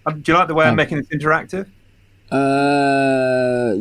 Uh, 0.04 0.12
do 0.12 0.32
you 0.32 0.38
like 0.38 0.48
the 0.48 0.54
way 0.54 0.66
I'm 0.66 0.76
making 0.76 0.98
this 0.98 1.08
interactive? 1.08 1.68
Uh, 2.32 3.74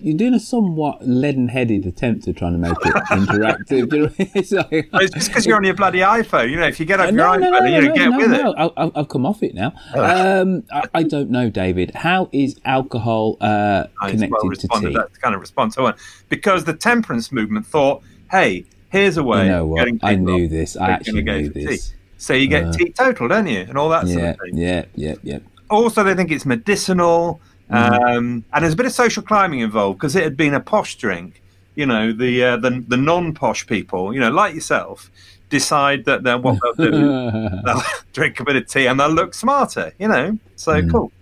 you're 0.00 0.16
doing 0.16 0.34
a 0.34 0.40
somewhat 0.40 1.06
leaden-headed 1.06 1.84
attempt 1.84 2.24
to 2.24 2.32
trying 2.32 2.52
to 2.52 2.58
make 2.58 2.72
it 2.72 2.94
interactive. 3.10 4.14
it's, 4.34 4.52
like, 4.52 4.68
it's 4.70 5.14
just 5.14 5.28
because 5.28 5.46
you're 5.46 5.56
on 5.56 5.64
your 5.64 5.74
bloody 5.74 5.98
iPhone. 6.00 6.50
You 6.50 6.56
know, 6.56 6.66
if 6.66 6.78
you 6.78 6.86
get 6.86 7.00
off 7.00 7.12
no, 7.12 7.32
your 7.32 7.40
no, 7.40 7.50
iPhone, 7.50 7.60
no, 7.60 7.66
you 7.66 7.88
know, 7.88 7.94
get 7.94 8.16
with 8.16 8.32
it. 8.32 8.72
I, 8.76 8.98
have 8.98 9.08
come 9.08 9.26
off 9.26 9.42
it 9.42 9.54
now. 9.54 9.72
Oh. 9.94 10.40
Um, 10.42 10.64
I, 10.72 10.82
I, 10.94 11.02
don't 11.02 11.30
know, 11.30 11.50
David. 11.50 11.94
How 11.94 12.28
is 12.32 12.60
alcohol 12.64 13.36
uh, 13.40 13.86
connected 14.00 14.30
well 14.30 14.50
to 14.52 14.68
tea? 14.68 14.94
That's 14.94 15.18
kind 15.18 15.34
of 15.34 15.40
response 15.40 15.76
I 15.78 15.82
want 15.82 15.96
because 16.28 16.64
the 16.64 16.74
temperance 16.74 17.32
movement 17.32 17.66
thought, 17.66 18.02
"Hey, 18.30 18.64
here's 18.90 19.16
a 19.16 19.24
way." 19.24 19.44
You 19.44 19.50
know 19.50 19.66
what? 19.66 19.88
I 20.02 20.14
knew 20.14 20.48
this. 20.48 20.76
I 20.76 20.90
actually 20.90 21.22
knew 21.22 21.48
this. 21.50 21.88
Tea. 21.88 21.94
So 22.18 22.34
you 22.34 22.48
get 22.48 22.64
uh, 22.64 22.72
teetotal, 22.72 23.28
don't 23.28 23.46
you, 23.46 23.60
and 23.60 23.76
all 23.76 23.88
that 23.90 24.06
yeah, 24.06 24.14
sort 24.14 24.24
of 24.26 24.36
thing. 24.40 24.56
Yeah, 24.56 24.84
yeah, 24.94 25.14
yeah. 25.22 25.38
Also, 25.70 26.02
they 26.02 26.14
think 26.14 26.30
it's 26.30 26.46
medicinal. 26.46 27.40
Mm. 27.70 28.16
Um, 28.16 28.44
and 28.52 28.64
there's 28.64 28.74
a 28.74 28.76
bit 28.76 28.86
of 28.86 28.92
social 28.92 29.22
climbing 29.22 29.60
involved 29.60 29.98
because 29.98 30.16
it 30.16 30.22
had 30.22 30.36
been 30.36 30.54
a 30.54 30.60
posh 30.60 30.96
drink. 30.96 31.42
You 31.74 31.86
know, 31.86 32.12
the 32.12 32.42
uh, 32.42 32.56
the, 32.56 32.84
the 32.88 32.96
non 32.96 33.34
posh 33.34 33.66
people, 33.66 34.12
you 34.12 34.20
know, 34.20 34.30
like 34.30 34.54
yourself, 34.54 35.10
decide 35.48 36.04
that 36.06 36.22
they're 36.22 36.38
what 36.38 36.58
they'll 36.62 36.90
do. 36.90 37.50
they'll 37.64 37.82
drink 38.12 38.40
a 38.40 38.44
bit 38.44 38.56
of 38.56 38.66
tea 38.66 38.86
and 38.86 38.98
they'll 38.98 39.08
look 39.08 39.34
smarter. 39.34 39.92
You 39.98 40.08
know, 40.08 40.38
so 40.56 40.80
mm. 40.80 40.90
cool. 40.90 41.12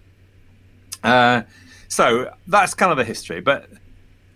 Uh, 1.03 1.43
so 1.89 2.33
that's 2.47 2.75
kind 2.75 2.91
of 2.91 2.99
the 2.99 3.05
history. 3.05 3.41
But 3.41 3.69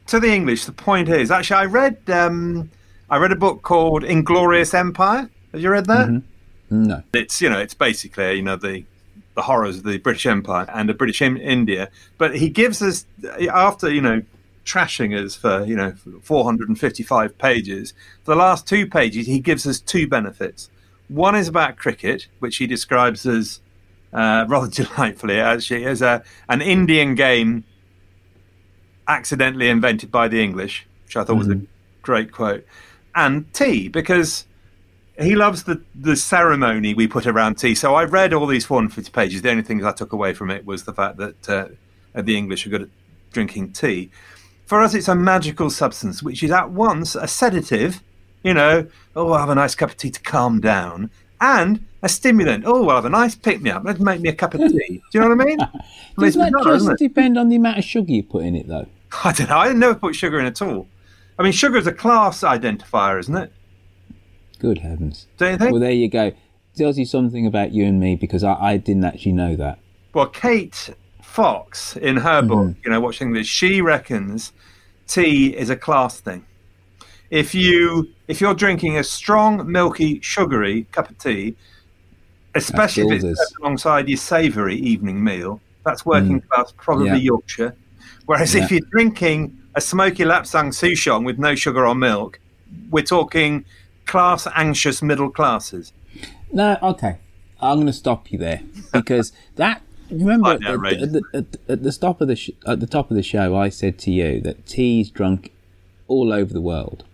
to 0.08 0.20
the 0.20 0.32
English, 0.32 0.64
the 0.64 0.72
point 0.72 1.08
is 1.08 1.30
actually, 1.30 1.56
I 1.56 1.64
read 1.66 1.98
um, 2.10 2.70
I 3.08 3.16
read 3.16 3.32
a 3.32 3.36
book 3.36 3.62
called 3.62 4.04
Inglorious 4.04 4.74
Empire. 4.74 5.30
Have 5.52 5.60
you 5.60 5.70
read 5.70 5.86
that? 5.86 6.08
Mm-hmm. 6.08 6.86
No. 6.86 7.02
It's 7.12 7.40
you 7.40 7.48
know, 7.48 7.58
it's 7.58 7.74
basically 7.74 8.34
you 8.34 8.42
know 8.42 8.56
the 8.56 8.84
the 9.40 9.44
horrors 9.44 9.78
of 9.78 9.84
the 9.84 9.96
British 9.96 10.26
Empire 10.26 10.66
and 10.74 10.86
the 10.86 10.92
British 10.92 11.22
India. 11.22 11.88
But 12.18 12.36
he 12.36 12.50
gives 12.50 12.82
us, 12.82 13.06
after, 13.50 13.90
you 13.90 14.02
know, 14.02 14.20
trashing 14.66 15.18
us 15.18 15.34
for, 15.34 15.64
you 15.64 15.74
know, 15.74 15.94
455 16.22 17.38
pages, 17.38 17.94
the 18.26 18.36
last 18.36 18.68
two 18.68 18.86
pages, 18.86 19.26
he 19.26 19.40
gives 19.40 19.66
us 19.66 19.80
two 19.80 20.06
benefits. 20.06 20.68
One 21.08 21.34
is 21.34 21.48
about 21.48 21.78
cricket, 21.78 22.28
which 22.38 22.58
he 22.58 22.66
describes 22.66 23.24
as 23.24 23.60
uh, 24.12 24.44
rather 24.48 24.68
delightfully, 24.68 25.40
actually, 25.40 25.86
as 25.86 26.02
a, 26.02 26.22
an 26.50 26.60
Indian 26.60 27.14
game 27.14 27.64
accidentally 29.08 29.70
invented 29.70 30.10
by 30.10 30.28
the 30.28 30.42
English, 30.42 30.86
which 31.06 31.16
I 31.16 31.24
thought 31.24 31.32
mm-hmm. 31.32 31.38
was 31.38 31.48
a 31.48 31.54
mm-hmm. 31.54 31.64
great 32.02 32.30
quote. 32.30 32.66
And 33.14 33.50
tea, 33.54 33.88
because 33.88 34.44
he 35.20 35.34
loves 35.34 35.64
the 35.64 35.82
the 35.94 36.16
ceremony 36.16 36.94
we 36.94 37.06
put 37.06 37.26
around 37.26 37.56
tea. 37.56 37.74
So 37.74 37.94
I 37.94 38.04
read 38.04 38.32
all 38.32 38.46
these 38.46 38.64
450 38.64 39.10
pages. 39.12 39.42
The 39.42 39.50
only 39.50 39.62
things 39.62 39.84
I 39.84 39.92
took 39.92 40.12
away 40.12 40.34
from 40.34 40.50
it 40.50 40.64
was 40.64 40.84
the 40.84 40.92
fact 40.92 41.16
that 41.18 41.48
uh, 41.48 41.66
the 42.14 42.36
English 42.36 42.66
are 42.66 42.70
good 42.70 42.82
at 42.82 42.88
drinking 43.32 43.72
tea. 43.72 44.10
For 44.66 44.80
us, 44.80 44.94
it's 44.94 45.08
a 45.08 45.14
magical 45.14 45.68
substance 45.68 46.22
which 46.22 46.42
is 46.42 46.50
at 46.50 46.70
once 46.70 47.14
a 47.14 47.26
sedative, 47.26 48.02
you 48.44 48.54
know, 48.54 48.86
oh, 49.16 49.32
I'll 49.32 49.40
have 49.40 49.48
a 49.50 49.54
nice 49.54 49.74
cup 49.74 49.90
of 49.90 49.96
tea 49.96 50.10
to 50.10 50.20
calm 50.20 50.60
down, 50.60 51.10
and 51.40 51.84
a 52.02 52.08
stimulant. 52.08 52.64
Oh, 52.66 52.88
I'll 52.88 52.96
have 52.96 53.04
a 53.04 53.10
nice 53.10 53.34
pick 53.34 53.60
me 53.60 53.70
up. 53.70 53.82
Let's 53.84 54.00
make 54.00 54.20
me 54.20 54.28
a 54.28 54.34
cup 54.34 54.54
of 54.54 54.60
tea. 54.60 54.78
Do 54.88 55.00
you 55.12 55.20
know 55.20 55.28
what 55.28 55.40
I 55.40 55.44
mean? 55.44 55.58
Does 56.18 56.34
that 56.34 56.52
bizarre, 56.52 56.78
just 56.78 56.98
depend 56.98 57.36
on 57.36 57.48
the 57.48 57.56
amount 57.56 57.78
of 57.78 57.84
sugar 57.84 58.12
you 58.12 58.22
put 58.22 58.44
in 58.44 58.54
it, 58.54 58.68
though? 58.68 58.86
I 59.24 59.32
don't 59.32 59.50
know. 59.50 59.58
I 59.58 59.72
never 59.72 59.94
put 59.94 60.14
sugar 60.14 60.38
in 60.38 60.46
at 60.46 60.62
all. 60.62 60.86
I 61.38 61.42
mean, 61.42 61.52
sugar 61.52 61.76
is 61.76 61.86
a 61.86 61.92
class 61.92 62.42
identifier, 62.42 63.18
isn't 63.18 63.36
it? 63.36 63.52
Good 64.60 64.78
heavens. 64.78 65.26
Don't 65.38 65.52
you 65.52 65.58
think? 65.58 65.72
Well, 65.72 65.80
there 65.80 65.90
you 65.90 66.08
go. 66.08 66.32
Tells 66.76 66.98
you 66.98 67.04
something 67.04 67.46
about 67.46 67.72
you 67.72 67.84
and 67.84 67.98
me 67.98 68.14
because 68.14 68.44
I, 68.44 68.52
I 68.54 68.76
didn't 68.76 69.04
actually 69.04 69.32
know 69.32 69.56
that. 69.56 69.78
Well, 70.12 70.26
Kate 70.26 70.90
Fox, 71.22 71.96
in 71.96 72.18
her 72.18 72.40
mm-hmm. 72.40 72.48
book, 72.48 72.76
you 72.84 72.90
know, 72.90 73.00
watching 73.00 73.32
this, 73.32 73.46
she 73.46 73.80
reckons 73.80 74.52
tea 75.08 75.56
is 75.56 75.70
a 75.70 75.76
class 75.76 76.20
thing. 76.20 76.44
If 77.30 77.54
you 77.54 78.08
if 78.28 78.40
you're 78.40 78.54
drinking 78.54 78.98
a 78.98 79.04
strong, 79.04 79.70
milky, 79.70 80.20
sugary 80.20 80.84
cup 80.92 81.10
of 81.10 81.18
tea, 81.18 81.56
especially 82.54 83.16
if 83.16 83.24
it's 83.24 83.54
alongside 83.60 84.08
your 84.08 84.18
savoury 84.18 84.76
evening 84.76 85.22
meal, 85.22 85.60
that's 85.84 86.04
working 86.04 86.40
mm. 86.40 86.48
class, 86.48 86.72
probably 86.76 87.08
yeah. 87.08 87.16
Yorkshire. 87.16 87.74
Whereas 88.26 88.54
yeah. 88.54 88.64
if 88.64 88.70
you're 88.70 88.88
drinking 88.90 89.56
a 89.74 89.80
smoky 89.80 90.24
lapsang 90.24 90.68
souchong 90.68 91.24
with 91.24 91.38
no 91.38 91.54
sugar 91.54 91.86
or 91.86 91.94
milk, 91.94 92.38
we're 92.90 93.04
talking 93.04 93.64
class 94.10 94.46
anxious 94.56 95.00
middle 95.02 95.30
classes. 95.30 95.92
No, 96.52 96.76
okay. 96.82 97.18
I'm 97.60 97.76
going 97.76 97.86
to 97.86 97.92
stop 97.92 98.32
you 98.32 98.38
there 98.38 98.62
because 98.92 99.32
that. 99.56 99.82
Remember 100.10 100.50
at, 100.50 100.62
at, 100.64 101.12
the, 101.12 101.22
at, 101.32 101.44
at, 101.68 101.82
the 101.84 101.92
stop 101.92 102.20
of 102.20 102.26
the 102.26 102.34
sh- 102.34 102.50
at 102.66 102.80
the 102.80 102.86
top 102.88 103.12
of 103.12 103.16
the 103.16 103.22
show, 103.22 103.56
I 103.56 103.68
said 103.68 103.96
to 104.00 104.10
you 104.10 104.40
that 104.40 104.66
tea 104.66 105.02
is 105.02 105.10
drunk 105.10 105.52
all 106.08 106.32
over 106.32 106.52
the 106.52 106.60
world, 106.60 107.04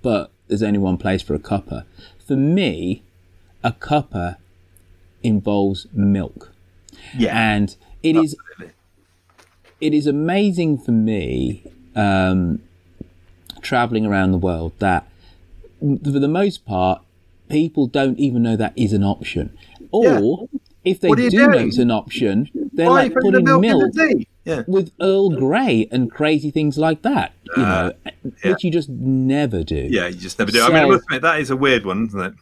but 0.00 0.30
there's 0.46 0.62
only 0.62 0.78
one 0.78 0.98
place 0.98 1.20
for 1.20 1.34
a 1.34 1.40
cuppa. 1.40 1.84
For 2.24 2.36
me, 2.36 3.02
a 3.64 3.72
cuppa 3.72 4.36
involves 5.24 5.88
milk. 5.92 6.52
Yeah, 7.16 7.36
and 7.36 7.74
it 8.04 8.14
is 8.14 8.36
it 9.80 9.92
is 9.92 10.06
amazing 10.06 10.78
for 10.78 10.92
me 10.92 11.64
um, 11.96 12.62
traveling 13.62 14.06
around 14.06 14.30
the 14.30 14.38
world 14.38 14.74
that 14.78 15.09
for 15.80 16.18
the 16.18 16.28
most 16.28 16.64
part, 16.64 17.02
people 17.48 17.86
don't 17.86 18.18
even 18.18 18.42
know 18.42 18.56
that 18.56 18.72
is 18.76 18.92
an 18.92 19.02
option. 19.02 19.56
Or 19.90 20.48
yeah. 20.52 20.60
if 20.84 21.00
they 21.00 21.10
do, 21.10 21.30
do 21.30 21.46
know 21.48 21.58
it's 21.58 21.78
an 21.78 21.90
option, 21.90 22.48
they're 22.72 22.88
Why 22.88 23.02
like 23.02 23.14
putting 23.14 23.44
milk, 23.44 23.62
milk 23.62 23.92
yeah. 24.44 24.62
with 24.66 24.92
Earl 25.00 25.30
Grey 25.30 25.88
and 25.90 26.10
crazy 26.10 26.50
things 26.50 26.78
like 26.78 27.02
that. 27.02 27.32
You 27.56 27.62
uh, 27.62 27.66
know, 27.66 27.92
yeah. 28.22 28.50
which 28.50 28.64
you 28.64 28.70
just 28.70 28.88
never 28.88 29.62
do. 29.64 29.88
Yeah, 29.90 30.06
you 30.06 30.16
just 30.16 30.38
never 30.38 30.52
do. 30.52 30.58
So, 30.58 30.66
I 30.66 30.68
mean, 30.68 30.76
I 30.76 30.86
must 30.86 31.04
admit 31.04 31.22
that 31.22 31.40
is 31.40 31.50
a 31.50 31.56
weird 31.56 31.84
one, 31.84 32.06
isn't 32.06 32.20
it? 32.20 32.34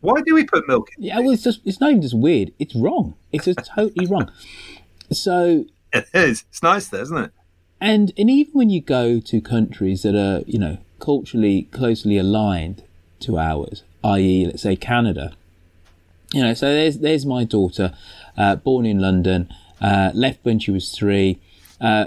Why 0.00 0.20
do 0.20 0.34
we 0.34 0.44
put 0.44 0.66
milk 0.66 0.88
in? 0.96 1.04
Yeah, 1.04 1.20
well, 1.20 1.30
it's 1.30 1.44
just 1.44 1.60
it's 1.64 1.80
not 1.80 1.90
even 1.90 2.02
just 2.02 2.18
weird. 2.18 2.52
It's 2.58 2.74
wrong. 2.74 3.14
It's 3.30 3.44
just 3.44 3.60
totally 3.64 4.06
wrong. 4.06 4.30
So 5.12 5.66
it 5.92 6.08
is. 6.12 6.44
It's 6.50 6.62
nice, 6.62 6.88
there, 6.88 7.02
isn't 7.02 7.16
it? 7.16 7.32
And 7.80 8.12
and 8.18 8.28
even 8.28 8.52
when 8.52 8.70
you 8.70 8.80
go 8.80 9.20
to 9.20 9.40
countries 9.40 10.02
that 10.02 10.16
are 10.16 10.42
you 10.46 10.58
know 10.58 10.78
culturally 11.02 11.62
closely 11.72 12.16
aligned 12.16 12.84
to 13.18 13.36
ours, 13.36 13.82
i.e., 14.04 14.46
let's 14.46 14.62
say 14.62 14.76
Canada. 14.76 15.34
You 16.32 16.42
know, 16.42 16.54
so 16.54 16.72
there's 16.72 16.98
there's 16.98 17.26
my 17.26 17.44
daughter, 17.44 17.92
uh, 18.38 18.56
born 18.56 18.86
in 18.86 19.00
London, 19.00 19.52
uh, 19.80 20.12
left 20.14 20.38
when 20.44 20.58
she 20.60 20.70
was 20.70 20.92
three, 20.92 21.40
uh, 21.80 22.06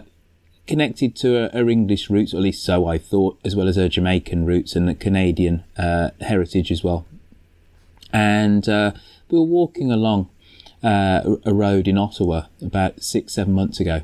connected 0.66 1.16
to 1.18 1.34
her, 1.34 1.50
her, 1.54 1.70
English 1.70 2.10
roots, 2.10 2.34
or 2.34 2.38
at 2.38 2.44
least 2.44 2.64
so 2.64 2.88
I 2.88 2.98
thought, 2.98 3.38
as 3.44 3.56
well 3.56 3.68
as 3.68 3.76
her 3.76 3.90
Jamaican 3.90 4.46
roots 4.46 4.76
and 4.76 4.88
the 4.88 4.96
Canadian 4.96 5.64
uh, 5.78 6.12
heritage 6.22 6.72
as 6.72 6.84
well. 6.84 7.06
And 8.14 8.68
uh, 8.68 8.94
we 9.30 9.38
were 9.38 9.46
walking 9.46 9.92
along 9.92 10.30
uh, 10.82 11.36
a 11.46 11.54
road 11.54 11.88
in 11.88 11.98
Ottawa 11.98 12.46
about 12.62 13.04
six, 13.04 13.34
seven 13.34 13.54
months 13.54 13.82
ago, 13.82 14.04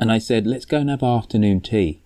and 0.00 0.10
I 0.10 0.18
said, 0.18 0.48
"Let's 0.48 0.64
go 0.64 0.78
and 0.78 0.90
have 0.90 1.04
afternoon 1.04 1.60
tea." 1.60 2.01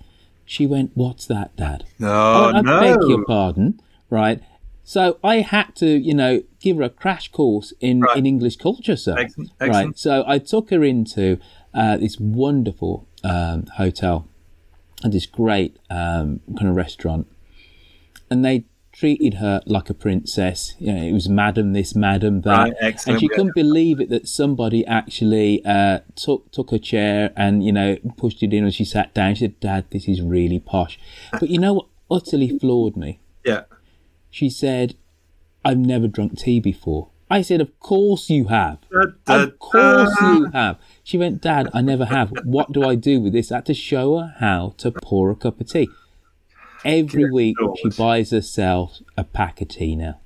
She 0.47 0.67
went, 0.67 0.93
What's 0.95 1.27
that, 1.27 1.55
Dad? 1.57 1.85
No, 1.99 2.09
oh, 2.09 2.53
I 2.55 2.61
no. 2.63 2.81
beg 2.81 3.09
your 3.09 3.25
pardon, 3.25 3.81
right? 4.09 4.41
So 4.85 5.19
I 5.25 5.41
had 5.41 5.75
to, 5.77 5.87
you 5.87 6.15
know, 6.15 6.45
give 6.61 6.77
her 6.77 6.85
a 6.85 6.89
crash 6.89 7.33
course 7.33 7.73
in, 7.81 8.03
right. 8.03 8.17
in 8.17 8.25
English 8.25 8.57
culture, 8.57 8.95
sir. 8.95 9.19
Excellent. 9.19 9.51
Excellent. 9.61 9.87
Right. 9.89 9.99
So 9.99 10.25
I 10.27 10.39
took 10.39 10.71
her 10.71 10.85
into 10.85 11.41
uh, 11.75 11.97
this 11.97 12.21
wonderful 12.21 13.09
um, 13.25 13.67
hotel 13.77 14.29
and 15.03 15.13
this 15.13 15.27
great 15.27 15.77
um, 15.91 16.41
kind 16.57 16.69
of 16.69 16.77
restaurant. 16.77 17.27
And 18.31 18.45
they 18.45 18.67
treated 18.97 19.35
her 19.35 19.61
like 19.67 19.91
a 19.91 19.95
princess. 19.95 20.75
You 20.79 20.93
know, 20.93 21.03
it 21.03 21.13
was 21.13 21.29
madam 21.29 21.73
this, 21.73 21.95
madam 21.95 22.41
that, 22.43 22.75
right, 22.81 23.07
and 23.07 23.21
she 23.21 23.29
couldn't 23.29 23.55
believe 23.55 24.01
it 24.01 24.09
that 24.09 24.27
somebody 24.27 24.87
actually 24.87 25.65
uh, 25.65 26.01
took 26.15 26.51
took 26.51 26.73
a 26.73 26.79
chair 26.79 27.33
and 27.37 27.65
you 27.65 27.73
know 27.73 27.97
pushed 28.17 28.43
it 28.43 28.53
in 28.53 28.65
as 28.65 28.75
she 28.75 28.85
sat 28.85 29.13
down. 29.15 29.35
She 29.35 29.45
said, 29.45 29.61
"Dad, 29.61 29.87
this 29.91 30.09
is 30.09 30.23
really 30.23 30.59
posh." 30.59 30.99
But 31.33 31.51
you 31.51 31.59
know 31.59 31.75
what 31.75 31.87
utterly 32.11 32.59
floored 32.59 32.97
me? 32.97 33.21
Yeah. 33.45 33.65
She 34.31 34.49
said, 34.49 34.97
"I've 35.65 35.79
never 35.79 36.09
drunk 36.09 36.39
tea 36.39 36.61
before." 36.61 37.11
I 37.29 37.43
said, 37.43 37.61
Of 37.61 37.81
course 37.81 38.31
you 38.31 38.45
have. 38.45 38.79
Da, 38.89 39.07
da, 39.25 39.43
of 39.43 39.59
course 39.59 40.17
da. 40.21 40.33
you 40.33 40.45
have. 40.53 40.79
She 41.03 41.19
went, 41.19 41.43
Dad, 41.43 41.69
I 41.75 41.81
never 41.81 42.05
have. 42.05 42.31
What 42.45 42.71
do 42.71 42.85
I 42.85 42.95
do 42.95 43.21
with 43.21 43.33
this? 43.33 43.51
I 43.51 43.57
had 43.57 43.67
to 43.67 43.75
show 43.75 44.19
her 44.19 44.37
how 44.39 44.75
to 44.79 44.93
pour 44.93 45.33
a 45.33 45.35
cup 45.35 45.61
of 45.61 45.69
tea. 45.69 45.89
Every 46.87 47.31
week, 47.31 47.57
she 47.83 47.89
buys 47.91 48.31
herself 48.31 48.99
a 49.17 49.25
pack 49.25 49.61
of 49.61 49.69
tea 49.69 49.97
now. 49.97 50.21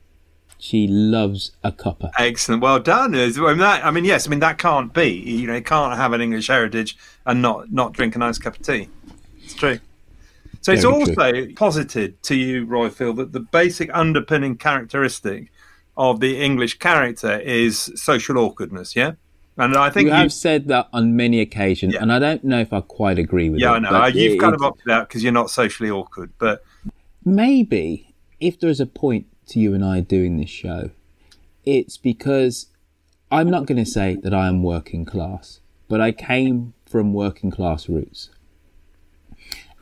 She 0.58 0.86
loves 0.86 1.52
a 1.64 1.72
cuppa. 1.72 2.10
Excellent. 2.18 2.62
Well 2.62 2.78
done. 2.78 3.14
I 3.14 3.28
mean, 3.28 3.58
that, 3.58 3.84
I 3.84 3.90
mean, 3.90 4.04
yes. 4.04 4.26
I 4.26 4.30
mean, 4.30 4.40
that 4.40 4.58
can't 4.58 4.92
be. 4.92 5.08
You 5.08 5.46
know, 5.46 5.54
you 5.54 5.62
can't 5.62 5.96
have 5.96 6.12
an 6.12 6.20
English 6.20 6.48
heritage 6.48 6.98
and 7.24 7.40
not 7.40 7.72
not 7.72 7.94
drink 7.94 8.14
a 8.14 8.18
nice 8.18 8.38
cup 8.38 8.56
of 8.56 8.62
tea. 8.62 8.88
It's 9.42 9.54
true. 9.54 9.78
So 10.60 10.72
it's 10.72 10.82
Very 10.82 10.94
also 10.94 11.54
posited 11.54 12.22
to 12.24 12.36
you, 12.36 12.66
Roifield, 12.66 13.16
that 13.16 13.32
the 13.32 13.40
basic 13.40 13.88
underpinning 13.94 14.58
characteristic 14.58 15.50
of 15.96 16.20
the 16.20 16.38
English 16.38 16.78
character 16.78 17.38
is 17.38 17.90
social 17.94 18.36
awkwardness. 18.36 18.94
Yeah, 18.94 19.12
and 19.64 19.76
I 19.76 19.90
think 19.90 20.06
You 20.06 20.12
you, 20.14 20.20
have 20.20 20.32
said 20.32 20.68
that 20.68 20.88
on 20.92 21.16
many 21.16 21.40
occasions, 21.40 21.94
and 21.94 22.12
I 22.12 22.18
don't 22.18 22.42
know 22.44 22.60
if 22.60 22.72
I 22.72 22.80
quite 22.80 23.18
agree 23.18 23.50
with 23.50 23.60
you. 23.60 23.66
yeah, 23.66 23.74
it. 23.74 23.76
I 23.76 23.78
know. 23.80 24.02
Uh, 24.02 24.06
You've 24.08 24.34
it- 24.34 24.40
kind 24.40 24.54
of 24.54 24.62
opted 24.62 24.90
out 24.90 25.08
because 25.08 25.22
you're 25.22 25.32
not 25.32 25.50
socially 25.50 25.90
awkward, 25.90 26.32
but 26.38 26.64
maybe 27.24 28.14
if 28.40 28.58
there's 28.58 28.80
a 28.80 28.86
point 28.86 29.26
to 29.48 29.60
you 29.60 29.74
and 29.74 29.84
I 29.84 30.00
doing 30.00 30.36
this 30.38 30.50
show, 30.50 30.90
it's 31.64 31.96
because 31.96 32.66
I'm 33.30 33.50
not 33.50 33.66
going 33.66 33.82
to 33.82 33.90
say 33.90 34.16
that 34.22 34.32
I 34.34 34.48
am 34.48 34.62
working 34.62 35.04
class, 35.04 35.60
but 35.88 36.00
I 36.00 36.12
came 36.12 36.74
from 36.86 37.12
working 37.12 37.50
class 37.50 37.88
roots. 37.88 38.30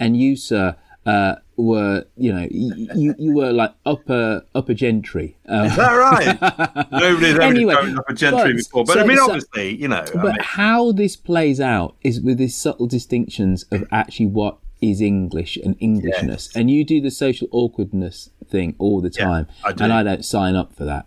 And 0.01 0.17
you, 0.17 0.37
sir, 0.37 0.77
uh, 1.07 1.37
were 1.59 2.05
you 2.17 2.33
know 2.33 2.47
you 2.51 3.15
you 3.19 3.35
were 3.35 3.53
like 3.53 3.75
upper 3.85 4.43
upper 4.55 4.73
gentry. 4.73 5.37
Um, 5.47 5.67
is 5.67 5.77
that 5.77 5.93
right? 5.93 6.89
Nobody's 6.93 7.35
ever 7.35 7.43
Anyway, 7.43 7.75
grown 7.75 7.99
up 7.99 8.05
gentry 8.15 8.53
but- 8.53 8.57
before, 8.57 8.85
but 8.85 8.93
so- 8.95 9.01
I 9.01 9.05
mean, 9.07 9.17
so- 9.19 9.25
obviously, 9.25 9.75
you 9.77 9.89
know, 9.89 9.97
I 10.01 10.11
but 10.13 10.23
mean, 10.25 10.37
how 10.41 10.93
this 10.93 11.17
plays 11.17 11.61
out 11.61 11.97
is 12.03 12.21
with 12.21 12.39
these 12.39 12.57
subtle 12.57 12.87
distinctions 12.87 13.65
of 13.73 13.85
actually 13.93 14.27
what 14.27 14.57
is 14.81 15.01
English 15.01 15.57
and 15.57 15.77
Englishness. 15.81 16.55
And 16.55 16.71
you 16.71 16.85
do 16.85 17.01
the 17.01 17.11
social 17.11 17.49
awkwardness 17.51 18.31
thing 18.49 18.77
all 18.79 19.01
the 19.01 19.11
time. 19.11 19.49
I 19.65 19.73
do. 19.73 19.83
And 19.83 19.93
I 19.93 20.05
don't 20.05 20.25
sign 20.25 20.55
up 20.55 20.73
for 20.73 20.85
that. 20.85 21.07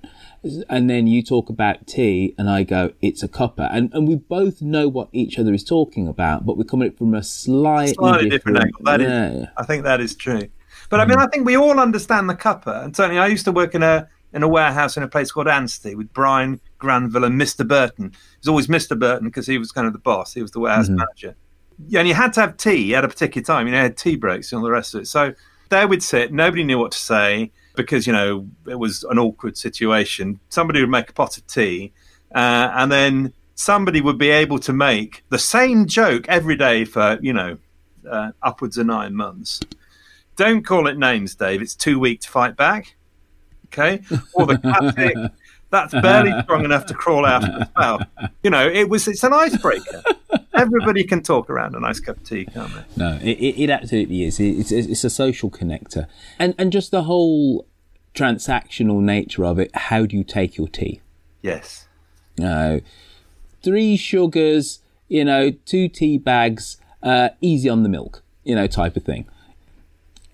And 0.69 0.89
then 0.89 1.05
you 1.05 1.21
talk 1.21 1.49
about 1.49 1.85
tea, 1.85 2.33
and 2.37 2.49
I 2.49 2.63
go, 2.63 2.93
it's 2.99 3.21
a 3.21 3.27
cuppa. 3.27 3.69
And, 3.71 3.93
and 3.93 4.07
we 4.07 4.15
both 4.15 4.61
know 4.61 4.87
what 4.87 5.09
each 5.11 5.37
other 5.37 5.53
is 5.53 5.63
talking 5.63 6.07
about, 6.07 6.47
but 6.47 6.57
we're 6.57 6.63
coming 6.63 6.87
at 6.87 6.93
it 6.93 6.97
from 6.97 7.13
a 7.13 7.21
slightly, 7.21 7.93
slightly 7.93 8.29
different 8.29 8.57
angle. 8.57 8.81
That 8.83 9.01
is, 9.01 9.07
yeah. 9.07 9.45
I 9.57 9.63
think 9.63 9.83
that 9.83 10.01
is 10.01 10.15
true. 10.15 10.47
But 10.89 10.99
I 10.99 11.05
mean, 11.05 11.19
I 11.19 11.27
think 11.27 11.45
we 11.45 11.55
all 11.55 11.79
understand 11.79 12.27
the 12.27 12.33
cuppa, 12.33 12.83
and 12.83 12.95
certainly 12.95 13.19
I 13.19 13.27
used 13.27 13.45
to 13.45 13.51
work 13.51 13.75
in 13.75 13.83
a 13.83 14.09
in 14.33 14.43
a 14.43 14.47
warehouse 14.47 14.95
in 14.97 15.03
a 15.03 15.07
place 15.07 15.31
called 15.31 15.47
Anstey 15.47 15.93
with 15.93 16.11
Brian 16.13 16.59
Granville 16.79 17.25
and 17.25 17.39
Mr. 17.39 17.67
Burton. 17.67 18.05
It 18.07 18.39
was 18.39 18.47
always 18.47 18.67
Mr. 18.67 18.97
Burton 18.97 19.27
because 19.27 19.45
he 19.45 19.57
was 19.57 19.71
kind 19.71 19.85
of 19.87 19.93
the 19.93 19.99
boss. 19.99 20.33
He 20.33 20.41
was 20.41 20.51
the 20.51 20.59
warehouse 20.61 20.87
Mhm. 20.87 20.95
manager. 20.95 21.35
Yeah, 21.87 21.99
and 21.99 22.07
you 22.07 22.15
had 22.15 22.31
to 22.33 22.41
have 22.41 22.57
tea 22.57 22.95
at 22.95 23.03
a 23.03 23.07
particular 23.09 23.43
time. 23.43 23.67
You 23.67 23.73
know, 23.73 23.79
you 23.79 23.83
had 23.83 23.97
tea 23.97 24.15
breaks 24.15 24.51
and 24.51 24.59
all 24.59 24.63
the 24.63 24.71
rest 24.71 24.95
of 24.95 25.01
it. 25.01 25.07
So 25.07 25.33
there 25.69 25.87
we'd 25.87 26.01
sit. 26.01 26.31
Nobody 26.31 26.63
knew 26.63 26.79
what 26.79 26.93
to 26.93 26.97
say 26.97 27.51
because 27.75 28.07
you 28.07 28.13
know 28.13 28.47
it 28.67 28.75
was 28.75 29.03
an 29.05 29.19
awkward 29.19 29.57
situation. 29.57 30.39
Somebody 30.49 30.81
would 30.81 30.89
make 30.89 31.09
a 31.09 31.13
pot 31.13 31.37
of 31.37 31.47
tea, 31.47 31.93
uh, 32.33 32.71
and 32.73 32.91
then 32.91 33.33
somebody 33.55 34.01
would 34.01 34.17
be 34.17 34.29
able 34.29 34.59
to 34.59 34.73
make 34.73 35.23
the 35.29 35.39
same 35.39 35.85
joke 35.85 36.27
every 36.27 36.55
day 36.55 36.85
for 36.85 37.19
you 37.21 37.33
know 37.33 37.57
uh, 38.09 38.31
upwards 38.41 38.77
of 38.77 38.87
nine 38.87 39.15
months. 39.15 39.59
Don't 40.35 40.65
call 40.65 40.87
it 40.87 40.97
names, 40.97 41.35
Dave. 41.35 41.61
It's 41.61 41.75
too 41.75 41.99
weak 41.99 42.21
to 42.21 42.29
fight 42.29 42.55
back. 42.55 42.95
Okay, 43.67 44.01
or 44.33 44.45
the 44.45 44.57
classic. 44.57 45.15
That's 45.69 45.93
barely 45.93 46.33
strong 46.43 46.65
enough 46.65 46.85
to 46.87 46.93
crawl 46.93 47.25
out 47.25 47.47
of 47.47 47.57
the 47.57 47.65
spout. 47.65 48.07
You 48.43 48.49
know, 48.49 48.67
it 48.67 48.89
was. 48.89 49.07
It's 49.07 49.23
an 49.23 49.33
icebreaker. 49.33 50.03
Everybody 50.61 51.03
can 51.03 51.21
talk 51.23 51.49
around 51.49 51.75
a 51.75 51.79
nice 51.79 51.99
cup 51.99 52.17
of 52.17 52.23
tea, 52.23 52.45
can't 52.45 52.71
they? 52.73 52.83
No, 52.95 53.17
it, 53.21 53.37
it, 53.39 53.63
it 53.63 53.69
absolutely 53.69 54.23
is. 54.23 54.39
It's, 54.39 54.71
it's, 54.71 54.87
it's 54.87 55.03
a 55.03 55.09
social 55.09 55.49
connector. 55.49 56.07
And, 56.37 56.53
and 56.57 56.71
just 56.71 56.91
the 56.91 57.03
whole 57.03 57.65
transactional 58.13 59.01
nature 59.01 59.43
of 59.45 59.57
it. 59.59 59.75
How 59.75 60.05
do 60.05 60.15
you 60.15 60.23
take 60.23 60.57
your 60.57 60.67
tea? 60.67 61.01
Yes. 61.41 61.87
No. 62.37 62.81
Three 63.63 63.97
sugars, 63.97 64.79
you 65.07 65.25
know, 65.25 65.51
two 65.51 65.87
tea 65.87 66.17
bags, 66.17 66.77
uh, 67.01 67.29
easy 67.41 67.67
on 67.69 67.83
the 67.83 67.89
milk, 67.89 68.21
you 68.43 68.55
know, 68.55 68.67
type 68.67 68.95
of 68.95 69.03
thing. 69.03 69.25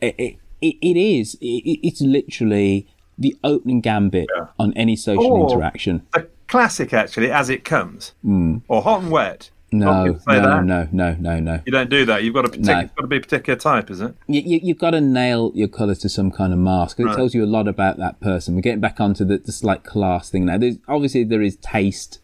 It, 0.01 0.15
it, 0.17 0.35
it, 0.61 0.75
it 0.81 0.97
is. 0.97 1.35
It, 1.35 1.79
it's 1.87 2.01
literally 2.01 2.87
the 3.17 3.35
opening 3.43 3.81
gambit 3.81 4.27
on 4.59 4.73
any 4.73 4.95
social 4.95 5.31
Or 5.31 5.49
interaction. 5.49 6.05
A 6.13 6.23
classic, 6.47 6.93
actually, 6.93 7.31
as 7.31 7.49
it 7.49 7.63
comes, 7.63 8.13
Mm. 8.25 8.61
or 8.67 8.81
hot 8.81 9.01
and 9.03 9.11
wet. 9.11 9.49
No, 9.69 10.05
good 10.05 10.13
to 10.13 10.19
say 10.21 10.39
no, 10.39 10.41
that. 10.41 10.63
no, 10.65 10.87
no, 10.91 11.15
no, 11.19 11.39
no. 11.39 11.61
You 11.65 11.71
don't 11.73 11.89
do 11.89 12.05
that. 12.05 12.23
You've 12.23 12.33
got 12.33 12.43
to. 12.43 12.49
Partic- 12.49 12.63
No. 12.65 12.79
It's 12.79 12.93
got 12.93 13.01
to 13.01 13.07
be 13.07 13.17
a 13.17 13.21
particular 13.21 13.59
type, 13.59 13.91
is 13.91 13.99
it? 13.99 14.15
You, 14.27 14.39
you, 14.41 14.59
you've 14.63 14.77
got 14.77 14.91
to 14.91 15.01
nail 15.01 15.51
your 15.55 15.67
colours 15.67 15.99
to 15.99 16.09
some 16.09 16.31
kind 16.31 16.53
of 16.53 16.59
mask. 16.59 16.99
It 16.99 17.05
Right. 17.05 17.15
tells 17.17 17.33
you 17.35 17.43
a 17.43 17.45
lot 17.45 17.67
about 17.67 17.97
that 17.97 18.21
person. 18.21 18.55
We're 18.55 18.61
getting 18.61 18.79
back 18.79 19.01
onto 19.01 19.25
the, 19.25 19.39
the 19.39 19.51
slight 19.51 19.83
class 19.83 20.29
thing 20.29 20.45
now. 20.45 20.57
There's, 20.57 20.77
obviously, 20.87 21.25
there 21.25 21.41
is 21.41 21.57
taste, 21.57 22.19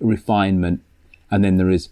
refinement, 0.00 0.82
and 1.30 1.44
then 1.44 1.56
there 1.58 1.70
is 1.70 1.90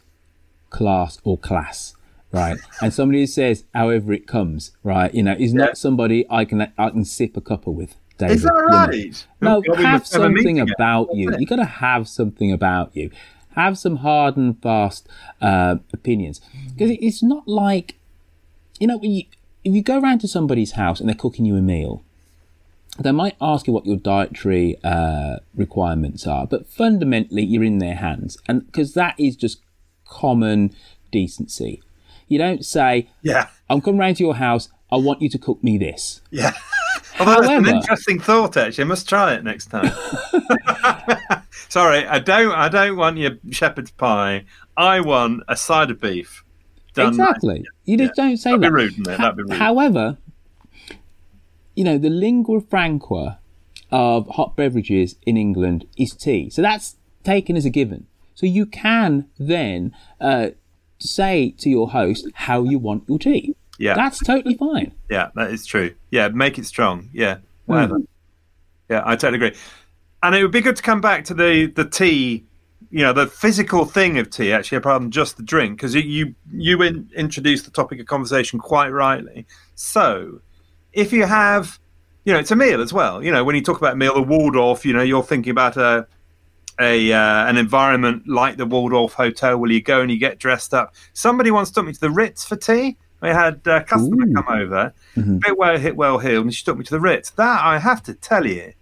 class 0.71 1.19
or 1.23 1.39
class, 1.39 1.95
right? 2.33 2.59
and 2.83 2.93
somebody 2.93 3.21
who 3.21 3.27
says, 3.27 3.65
however 3.75 4.13
it 4.13 4.27
comes, 4.27 4.73
right? 4.83 5.15
You 5.15 5.23
know, 5.23 5.37
is 5.39 5.55
not 5.55 5.79
somebody 5.79 6.27
I 6.29 6.45
can 6.45 6.73
I 6.77 6.91
can 6.91 7.05
sip 7.05 7.37
a 7.37 7.41
cuppa 7.41 7.73
with. 7.73 7.95
David, 8.19 8.37
Is 8.37 8.43
that 8.43 8.91
you 8.93 9.13
know. 9.41 9.61
No, 9.67 9.75
have 9.75 9.85
have 9.85 10.07
something 10.07 10.61
about 10.61 11.15
you. 11.15 11.35
You 11.39 11.47
got 11.47 11.57
to 11.57 11.65
have 11.65 12.07
something 12.09 12.53
about 12.53 12.95
you. 12.95 13.11
Have 13.55 13.77
some 13.79 13.97
hard 13.97 14.37
and 14.37 14.61
fast 14.63 15.09
uh, 15.41 15.77
opinions 15.93 16.41
because 16.73 16.97
it's 17.01 17.23
not 17.23 17.47
like 17.47 17.97
you 18.81 18.87
know 18.87 18.97
when 18.99 19.11
you 19.13 19.25
if 19.65 19.75
you 19.75 19.83
go 19.83 19.99
around 20.01 20.21
to 20.21 20.29
somebody's 20.29 20.73
house 20.73 20.99
and 21.01 21.09
they're 21.09 21.15
cooking 21.17 21.45
you 21.45 21.57
a 21.57 21.63
meal. 21.63 22.03
They 22.99 23.11
might 23.13 23.37
ask 23.41 23.67
you 23.67 23.73
what 23.73 23.87
your 23.87 23.97
dietary 23.97 24.77
uh, 24.85 25.37
requirements 25.55 26.27
are, 26.27 26.47
but 26.47 26.67
fundamentally 26.69 27.43
you're 27.43 27.65
in 27.65 27.79
their 27.79 27.95
hands, 27.95 28.37
and 28.47 28.67
because 28.67 28.93
that 28.93 29.15
is 29.19 29.35
just 29.35 29.61
common 30.07 30.75
decency. 31.11 31.83
You 32.29 32.37
don't 32.39 32.65
say, 32.65 33.09
Yeah. 33.23 33.49
I'm 33.71 33.81
coming 33.81 33.99
round 33.99 34.17
to 34.19 34.25
your 34.25 34.35
house. 34.35 34.69
I 34.91 34.97
want 34.97 35.23
you 35.23 35.31
to 35.31 35.39
cook 35.39 35.63
me 35.65 35.79
this." 35.79 36.21
Yeah. 36.31 36.53
Although 37.19 37.37
that's 37.37 37.47
However- 37.49 37.69
an 37.71 37.77
interesting 37.77 38.19
thought, 38.21 38.57
actually. 38.59 38.85
I 38.85 38.87
must 38.89 39.09
try 39.09 39.35
it 39.35 39.45
next 39.45 39.67
time. 39.67 39.93
Sorry, 41.69 42.07
I 42.07 42.19
don't. 42.19 42.53
I 42.53 42.69
don't 42.69 42.97
want 42.97 43.19
your 43.19 43.33
shepherd's 43.51 43.91
pie. 43.91 44.45
I 44.77 45.01
want 45.01 45.43
a 45.49 45.57
side 45.57 45.91
of 45.91 46.01
beef. 46.01 46.45
Done 46.95 47.09
exactly. 47.09 47.65
You 47.85 47.97
just 47.97 48.15
don't 48.15 48.37
say 48.37 48.51
That'd 48.51 48.63
be 48.63 48.69
rude, 48.69 48.99
wouldn't? 48.99 49.19
That'd 49.19 49.37
be 49.37 49.43
rude. 49.45 49.53
However, 49.55 50.19
you 51.75 51.85
know, 51.85 51.99
the 51.99 52.11
lingua 52.11 52.61
franca 52.61 53.39
of 53.91 54.29
hot 54.29 54.57
beverages 54.57 55.17
in 55.27 55.37
England 55.37 55.87
is 55.97 56.15
tea. 56.15 56.51
So 56.51 56.63
that's 56.63 56.97
taken 57.25 57.57
as 57.57 57.65
a 57.65 57.71
given. 57.71 58.07
So 58.35 58.47
you 58.47 58.67
can 58.67 59.29
then 59.39 59.95
uh, 60.21 60.51
say 60.99 61.55
to 61.59 61.71
your 61.71 61.91
host 61.91 62.29
how 62.35 62.65
you 62.65 62.79
want 62.79 63.05
your 63.09 63.19
tea. 63.19 63.55
Yeah. 63.79 63.95
That's 63.95 64.19
totally 64.21 64.55
fine. 64.55 64.93
Yeah, 65.11 65.31
that 65.35 65.51
is 65.51 65.67
true. 65.67 65.95
Yeah, 66.11 66.29
make 66.29 66.59
it 66.59 66.67
strong. 66.67 67.09
Yeah, 67.13 67.39
whatever. 67.67 67.97
Hmm. 67.97 68.05
Yeah, 68.89 69.03
I 69.05 69.17
totally 69.17 69.47
agree. 69.47 69.59
And 70.23 70.35
it 70.35 70.43
would 70.43 70.53
be 70.53 70.61
good 70.61 70.77
to 70.77 70.83
come 70.83 71.01
back 71.01 71.25
to 71.27 71.35
the 71.35 71.67
the 71.67 71.85
tea, 71.85 72.45
you 72.91 73.01
know, 73.01 73.13
the 73.13 73.27
physical 73.27 73.85
thing 73.85 74.19
of 74.19 74.31
tea 74.31 74.53
actually, 74.53 74.79
rather 74.79 75.01
than 75.01 75.11
just 75.11 75.37
the 75.37 75.43
drink, 75.43 75.77
because 75.77 75.95
you 75.95 76.35
you, 76.51 76.83
in, 76.83 77.11
introduced 77.17 77.65
the 77.65 77.71
topic 77.71 77.99
of 78.01 78.07
conversation 78.07 78.59
quite 78.59 78.89
rightly. 78.89 79.47
So, 79.75 80.41
if 80.93 81.13
you 81.13 81.25
have, 81.25 81.81
you 82.25 82.33
know, 82.33 82.39
it's 82.39 82.53
a 82.53 82.57
meal 82.57 82.81
as 82.81 82.93
well. 82.93 83.23
You 83.23 83.33
know, 83.33 83.43
when 83.43 83.57
you 83.57 83.63
talk 83.63 83.79
about 83.79 83.97
meal, 83.97 84.15
the 84.15 84.23
Waldorf, 84.23 84.87
you 84.87 84.93
know, 84.93 85.03
you're 85.03 85.25
thinking 85.25 85.51
about 85.51 85.77
a 85.77 86.07
a 86.81 87.13
uh, 87.13 87.47
an 87.49 87.57
environment 87.57 88.29
like 88.29 88.57
the 88.57 88.67
Waldorf 88.67 89.15
Hotel 89.15 89.59
where 89.59 89.71
you 89.71 89.83
go 89.83 90.01
and 90.01 90.11
you 90.11 90.19
get 90.19 90.39
dressed 90.39 90.73
up. 90.73 90.95
Somebody 91.13 91.51
once 91.51 91.71
took 91.71 91.85
me 91.85 91.93
to 91.93 92.01
the 92.01 92.11
Ritz 92.11 92.45
for 92.45 92.57
tea. 92.57 92.97
We 93.21 93.29
had 93.29 93.61
a 93.67 93.85
customer 93.85 94.27
come 94.35 94.49
over, 94.49 94.93
bit 95.15 95.57
well 95.57 95.79
hit, 95.79 95.95
well 95.95 96.19
heeled, 96.19 96.45
and 96.45 96.55
she 96.55 96.65
took 96.65 96.77
me 96.77 96.85
to 96.85 96.91
the 96.91 97.01
Ritz. 97.01 97.31
That 97.31 97.65
I 97.65 97.79
have 97.79 98.03
to 98.05 98.15
tell 98.15 98.47
you, 98.47 98.73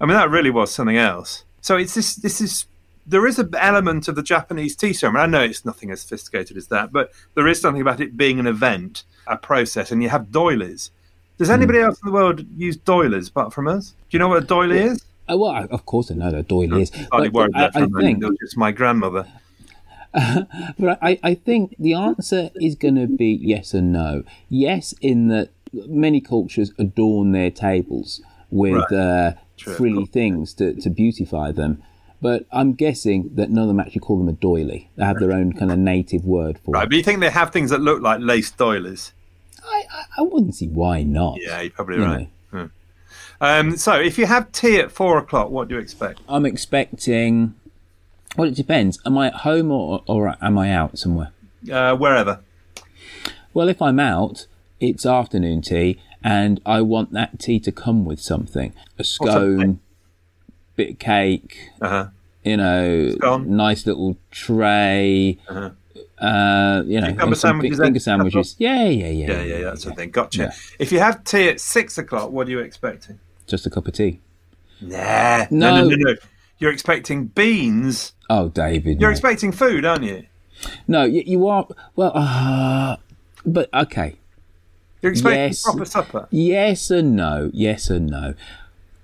I 0.00 0.06
mean, 0.06 0.16
that 0.16 0.30
really 0.30 0.50
was 0.50 0.72
something 0.72 0.96
else. 0.96 1.44
So 1.60 1.76
it's 1.76 1.94
this. 1.94 2.14
This 2.16 2.40
is 2.40 2.66
there 3.06 3.26
is 3.26 3.38
an 3.38 3.54
element 3.56 4.08
of 4.08 4.16
the 4.16 4.22
Japanese 4.22 4.74
tea 4.76 4.92
ceremony. 4.92 5.22
I 5.22 5.26
know 5.26 5.40
it's 5.42 5.64
nothing 5.64 5.90
as 5.90 6.00
sophisticated 6.00 6.56
as 6.56 6.66
that, 6.68 6.92
but 6.92 7.12
there 7.34 7.46
is 7.46 7.60
something 7.60 7.80
about 7.80 8.00
it 8.00 8.16
being 8.16 8.40
an 8.40 8.46
event, 8.46 9.04
a 9.26 9.36
process, 9.36 9.92
and 9.92 10.02
you 10.02 10.08
have 10.08 10.32
doilies. 10.32 10.90
Does 11.38 11.50
anybody 11.50 11.80
else 11.80 12.00
in 12.02 12.06
the 12.06 12.12
world 12.12 12.44
use 12.56 12.76
doilies 12.76 13.28
apart 13.28 13.52
from 13.52 13.68
us? 13.68 13.90
Do 13.90 14.16
you 14.16 14.18
know 14.18 14.28
what 14.28 14.42
a 14.42 14.46
doily 14.46 14.78
is? 14.80 15.04
Oh, 15.28 15.36
well, 15.38 15.50
I- 15.52 15.66
of 15.66 15.84
course 15.86 16.10
I 16.10 16.14
know 16.14 16.30
that 16.30 16.48
doily 16.48 16.82
is. 16.82 16.88
Slightly 16.88 17.28
But 17.28 17.32
worried 17.32 17.52
I, 17.54 17.64
I 17.64 17.66
a 17.66 17.70
think 17.88 18.22
It 18.22 18.26
was 18.28 18.38
just 18.40 18.56
my 18.56 18.72
grandmother. 18.72 19.26
but 20.14 20.98
I, 21.02 21.18
I 21.22 21.34
think 21.34 21.74
the 21.78 21.94
answer 21.94 22.50
is 22.56 22.74
going 22.74 22.94
to 22.94 23.06
be 23.06 23.32
yes 23.42 23.74
and 23.74 23.92
no. 23.92 24.22
Yes, 24.48 24.94
in 25.00 25.28
that 25.28 25.50
many 25.72 26.20
cultures 26.20 26.72
adorn 26.78 27.32
their 27.32 27.50
tables 27.50 28.20
with 28.50 28.74
Right. 28.90 28.92
uh, 28.98 29.32
True, 29.56 29.74
frilly 29.74 30.06
things 30.06 30.52
to, 30.54 30.74
to 30.74 30.90
beautify 30.90 31.52
them. 31.52 31.82
But 32.20 32.46
I'm 32.50 32.72
guessing 32.72 33.30
that 33.34 33.50
none 33.50 33.62
of 33.64 33.68
them 33.68 33.78
actually 33.80 34.00
call 34.00 34.18
them 34.18 34.28
a 34.28 34.32
doily. 34.32 34.90
They 34.96 35.04
have 35.04 35.18
their 35.18 35.32
own 35.32 35.52
kind 35.52 35.70
of 35.70 35.78
native 35.78 36.24
word 36.24 36.58
for 36.58 36.70
Right, 36.72 36.84
it. 36.84 36.88
but 36.90 36.96
you 36.96 37.02
think 37.02 37.20
they 37.20 37.30
have 37.30 37.52
things 37.52 37.70
that 37.70 37.80
look 37.80 38.00
like 38.02 38.20
lace 38.20 38.50
doilies? 38.50 39.12
I, 39.64 39.84
I, 39.92 40.04
I 40.18 40.22
wouldn't 40.22 40.54
see 40.54 40.68
why 40.68 41.02
not. 41.02 41.38
Yeah, 41.40 41.60
you're 41.60 41.70
probably 41.70 41.96
You 41.96 42.04
right. 42.04 42.28
Hmm. 42.50 42.64
Um, 43.40 43.76
so, 43.76 43.94
if 44.00 44.16
you 44.18 44.24
have 44.26 44.50
tea 44.52 44.78
at 44.78 44.90
four 44.90 45.18
o'clock, 45.18 45.50
what 45.50 45.68
do 45.68 45.74
you 45.74 45.80
expect? 45.80 46.20
I'm 46.28 46.46
expecting. 46.46 47.54
Well, 48.36 48.48
it 48.48 48.54
depends. 48.54 48.98
Am 49.04 49.16
I 49.18 49.26
at 49.28 49.34
home 49.34 49.70
or, 49.70 50.02
or 50.06 50.36
am 50.40 50.56
I 50.58 50.70
out 50.72 50.98
somewhere? 50.98 51.32
Uh, 51.70 51.94
wherever. 51.96 52.40
Well, 53.52 53.68
if 53.68 53.80
I'm 53.82 53.98
out, 54.00 54.46
it's 54.80 55.04
afternoon 55.06 55.62
tea, 55.62 56.00
and 56.26 56.60
I 56.66 56.82
want 56.82 57.12
that 57.12 57.38
tea 57.38 57.60
to 57.60 57.70
come 57.70 58.04
with 58.04 58.20
something 58.20 58.72
a 58.98 59.04
scone, 59.04 59.78
bit 60.74 60.90
of 60.90 60.98
cake, 60.98 61.70
uh-huh. 61.80 62.08
you 62.42 62.56
know, 62.56 63.38
nice 63.38 63.86
little 63.86 64.16
tray. 64.32 65.38
Uh-huh. 65.48 65.70
Uh, 66.18 66.82
you 66.84 67.00
know, 67.00 67.08
Cucumber 67.08 67.36
sandwiches, 67.36 67.78
finger 67.78 68.00
sandwiches. 68.00 68.56
Yeah, 68.58 68.88
yeah, 68.88 69.06
yeah, 69.08 69.26
Yeah, 69.26 69.42
yeah, 69.42 69.58
that's 69.60 69.84
the 69.84 69.94
thing. 69.94 70.10
Gotcha. 70.10 70.42
Yeah. 70.42 70.52
If 70.80 70.90
you 70.90 70.98
have 70.98 71.22
tea 71.22 71.48
at 71.48 71.60
six 71.60 71.96
o'clock, 71.96 72.32
what 72.32 72.48
are 72.48 72.50
you 72.50 72.58
expecting? 72.58 73.20
Just 73.46 73.64
a 73.66 73.70
cup 73.70 73.86
of 73.86 73.94
tea. 73.94 74.18
Nah. 74.80 75.46
No, 75.50 75.82
No. 75.82 75.88
no, 75.88 75.94
no. 75.96 76.14
You're 76.58 76.72
expecting 76.72 77.26
beans. 77.26 78.14
Oh, 78.28 78.48
David. 78.48 79.00
You're 79.00 79.12
expecting 79.12 79.52
food, 79.52 79.84
aren't 79.84 80.02
you? 80.02 80.24
No, 80.88 81.04
you, 81.04 81.22
you 81.24 81.46
are. 81.46 81.68
Well, 81.94 82.12
uh, 82.14 82.96
but 83.44 83.68
okay. 83.72 84.16
You're 85.06 85.12
expecting 85.12 85.40
Yes. 85.40 85.62
proper 85.62 85.84
supper. 85.84 86.28
Yes 86.30 86.90
and 86.90 87.14
no. 87.14 87.50
Yes 87.54 87.90
and 87.90 88.06
no. 88.08 88.34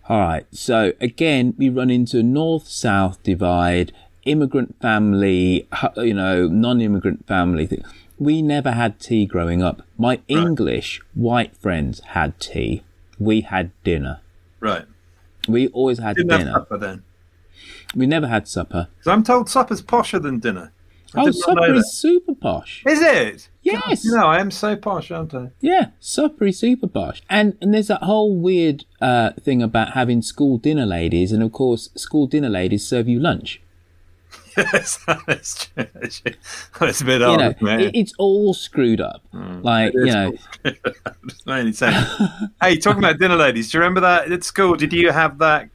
All 0.09 0.19
right. 0.21 0.45
So 0.51 0.93
again, 1.01 1.55
we 1.57 1.69
run 1.69 1.91
into 1.91 2.19
a 2.19 2.23
north-south 2.23 3.23
divide. 3.23 3.93
Immigrant 4.25 4.75
family, 4.81 5.67
you 5.97 6.15
know, 6.15 6.47
non-immigrant 6.49 7.27
family. 7.27 7.67
thing. 7.67 7.85
We 8.19 8.41
never 8.43 8.73
had 8.73 8.99
tea 9.01 9.27
growing 9.27 9.63
up. 9.63 9.83
My 9.99 10.21
English 10.29 11.01
white 11.15 11.57
friends 11.57 12.01
had 12.01 12.39
tea. 12.41 12.83
We 13.19 13.41
had 13.43 13.71
dinner. 13.85 14.21
Right. 14.61 14.85
We 15.49 15.69
always 15.69 15.99
had 15.99 16.17
Didn't 16.17 16.31
have 16.31 16.41
dinner. 16.41 16.53
supper 16.53 16.79
then. 16.79 17.03
We 17.97 18.07
never 18.07 18.27
had 18.29 18.47
supper. 18.49 18.89
I'm 19.07 19.23
told 19.25 19.49
supper's 19.49 19.83
posher 19.83 20.21
than 20.23 20.39
dinner. 20.39 20.73
I 21.15 21.21
Oh, 21.21 21.25
did 21.27 21.35
not 21.35 21.45
supper 21.45 21.73
that. 21.73 21.77
is 21.77 21.93
super 21.95 22.35
posh. 22.35 22.83
Is 22.87 23.01
it? 23.01 23.49
Yes. 23.63 24.05
No, 24.05 24.27
I 24.27 24.39
am 24.41 24.51
so 24.51 24.77
posh, 24.77 25.11
aren't 25.11 25.35
I? 25.35 25.51
Yeah, 25.61 25.89
supper 26.01 26.47
is 26.47 26.59
super 26.59 26.87
posh. 26.87 27.23
And 27.29 27.57
and 27.61 27.73
there's 27.75 27.89
that 27.89 28.03
whole 28.03 28.35
weird 28.35 28.85
uh, 29.01 29.33
thing 29.41 29.63
about 29.63 29.93
having 29.93 30.23
school 30.23 30.59
dinner 30.59 30.87
ladies, 30.87 31.31
and 31.33 31.43
of 31.43 31.53
course, 31.53 31.91
school 31.97 32.27
dinner 32.27 32.49
ladies 32.49 32.85
serve 32.87 33.09
you 33.09 33.21
lunch. 33.21 33.61
yes, 34.57 34.99
that's 35.27 35.67
true. 35.67 35.85
That's 36.81 37.01
a 37.01 37.05
bit 37.07 37.21
you 37.21 37.27
odd, 37.27 37.39
know, 37.41 37.51
isn't 37.51 37.69
it? 37.69 37.81
it, 37.87 37.95
it's 37.99 38.13
all 38.19 38.53
screwed 38.53 39.01
up. 39.01 39.23
like 39.33 39.95
It 39.95 39.99
is 39.99 40.07
you 40.07 40.13
know, 40.13 40.33
Just 41.27 41.47
mainly 41.47 41.73
saying. 41.73 41.95
hey, 42.61 42.77
talking 42.79 42.99
about 43.03 43.19
dinner 43.21 43.37
ladies, 43.37 43.71
do 43.71 43.79
you 43.79 43.83
remember 43.83 44.01
that 44.01 44.31
at 44.31 44.45
school? 44.45 44.75
Did 44.75 44.93
you 44.93 45.11
have 45.11 45.39
that 45.39 45.71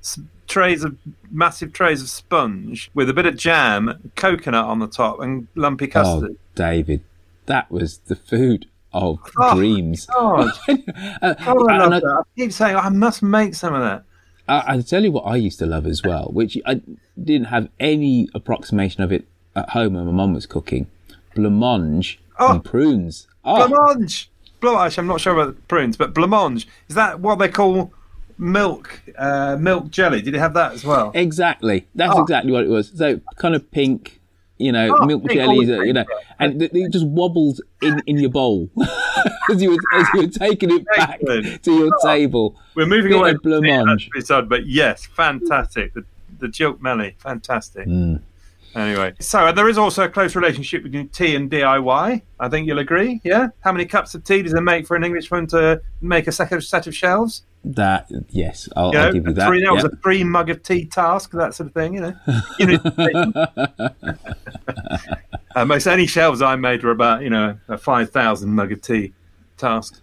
trays 0.47 0.83
of 0.83 0.97
massive 1.31 1.73
trays 1.73 2.01
of 2.01 2.09
sponge 2.09 2.89
with 2.93 3.09
a 3.09 3.13
bit 3.13 3.25
of 3.25 3.35
jam, 3.37 4.11
coconut 4.15 4.65
on 4.65 4.79
the 4.79 4.87
top, 4.87 5.19
and 5.21 5.47
lumpy 5.55 5.87
custard? 5.87 6.31
oh 6.31 6.37
David, 6.55 7.01
that 7.45 7.69
was 7.71 7.99
the 7.99 8.15
food 8.15 8.65
of 8.93 9.19
Oh, 9.37 9.55
dreams. 9.55 10.05
God. 10.07 10.51
Uh, 11.21 11.35
Oh, 11.45 11.67
I 11.69 11.77
love 11.77 11.91
I- 11.93 11.99
that. 11.99 12.05
I 12.05 12.21
keep 12.39 12.51
saying 12.53 12.75
I 12.75 12.89
must 12.89 13.21
make 13.21 13.53
some 13.55 13.73
of 13.73 13.81
that. 13.81 14.03
I, 14.47 14.59
I'll 14.73 14.83
tell 14.83 15.03
you 15.03 15.11
what 15.11 15.23
I 15.25 15.35
used 15.35 15.59
to 15.59 15.65
love 15.65 15.85
as 15.85 16.01
well, 16.03 16.29
which 16.31 16.57
I 16.65 16.81
didn't 17.21 17.47
have 17.47 17.67
any 17.79 18.29
approximation 18.33 19.03
of 19.03 19.11
it 19.11 19.27
at 19.55 19.69
home 19.69 19.93
when 19.95 20.05
my 20.05 20.11
mum 20.11 20.33
was 20.33 20.45
cooking. 20.45 20.87
Blancmange 21.35 22.17
and 22.39 22.63
prunes. 22.63 23.27
Oh, 23.43 23.67
Blancmange. 23.67 24.27
Blancmange. 24.61 24.97
I'm 24.97 25.07
not 25.07 25.19
sure 25.21 25.33
about 25.33 25.55
the 25.55 25.61
prunes, 25.63 25.97
but 25.97 26.13
blancmange 26.13 26.65
is 26.87 26.95
that 26.95 27.19
what 27.19 27.35
they 27.39 27.49
call 27.49 27.91
milk 28.37 29.01
uh, 29.17 29.57
milk 29.59 29.89
jelly? 29.89 30.21
Did 30.21 30.33
you 30.33 30.39
have 30.39 30.53
that 30.53 30.73
as 30.73 30.83
well? 30.85 31.11
Exactly. 31.13 31.87
That's 31.95 32.13
Oh. 32.15 32.21
exactly 32.21 32.51
what 32.51 32.63
it 32.63 32.69
was. 32.69 32.91
So 32.95 33.19
kind 33.37 33.55
of 33.55 33.69
pink, 33.71 34.19
you 34.57 34.71
know, 34.71 34.95
Oh, 34.99 35.05
milk 35.05 35.29
jellies, 35.29 35.69
uh, 35.69 35.81
you 35.81 35.93
know, 35.93 36.05
and 36.39 36.61
it, 36.61 36.71
it 36.73 36.91
just 36.91 37.07
wobbles 37.07 37.61
in, 37.81 38.01
in 38.05 38.17
your 38.17 38.29
bowl 38.29 38.69
as 39.51 39.61
you 39.61 39.71
were 39.71 39.77
as 39.99 40.07
you 40.13 40.21
were 40.21 40.27
taking 40.27 40.71
it 40.71 40.85
back 40.95 41.19
Excellent. 41.21 41.63
to 41.63 41.71
your 41.73 41.91
Oh, 42.01 42.07
table. 42.07 42.55
We're 42.75 42.85
moving 42.85 43.11
Bit 43.11 43.17
away 43.19 43.31
from 43.33 43.41
blancmange. 43.63 44.09
that's 44.13 44.27
sad, 44.27 44.47
but 44.49 44.65
yes, 44.67 45.05
fantastic. 45.05 45.93
The 45.93 46.05
the 46.39 46.47
Jilt 46.47 46.81
Melly, 46.81 47.15
fantastic. 47.19 47.87
Mm. 47.87 48.21
Anyway, 48.75 49.13
so 49.19 49.51
there 49.51 49.67
is 49.67 49.75
also 49.79 50.03
a 50.03 50.09
close 50.09 50.35
relationship 50.35 50.83
between 50.83 51.09
tea 51.09 51.35
and 51.35 51.49
DIY. 51.49 52.21
I 52.39 52.49
think 52.49 52.67
you'll 52.67 52.77
agree. 52.77 53.21
Yeah. 53.23 53.47
How 53.61 53.71
many 53.71 53.85
cups 53.85 54.13
of 54.13 54.23
tea 54.23 54.43
does 54.43 54.53
it 54.53 54.61
make 54.61 54.85
for 54.85 54.95
an 54.95 55.03
Englishman 55.03 55.47
to 55.47 55.81
make 55.99 56.27
a 56.27 56.31
second 56.31 56.61
set 56.61 56.85
of 56.85 56.95
shelves? 56.95 57.41
That 57.75 58.07
yes, 58.29 58.69
I'll, 58.75 58.87
You 58.87 58.93
know, 58.93 59.05
I'll 59.07 59.13
give 59.13 59.27
you 59.27 59.33
that. 59.33 59.47
Three, 59.47 59.63
that 59.63 59.73
was 59.73 59.83
a 59.83 59.89
three 59.97 60.23
mug 60.23 60.49
of 60.49 60.63
tea 60.63 60.85
task, 60.85 61.31
that 61.31 61.53
sort 61.53 61.67
of 61.67 61.73
thing. 61.73 61.95
You 61.95 62.01
know. 62.01 62.13
You 62.59 62.65
know, 62.67 63.87
uh, 65.55 65.65
most 65.65 65.87
any 65.87 66.07
shelves 66.07 66.41
I 66.41 66.55
made 66.55 66.83
were 66.83 66.91
about 66.91 67.21
you 67.23 67.29
know 67.29 67.57
a 67.67 67.77
five 67.77 68.09
thousand 68.11 68.53
mug 68.53 68.71
of 68.71 68.81
tea 68.81 69.13
task. 69.57 69.99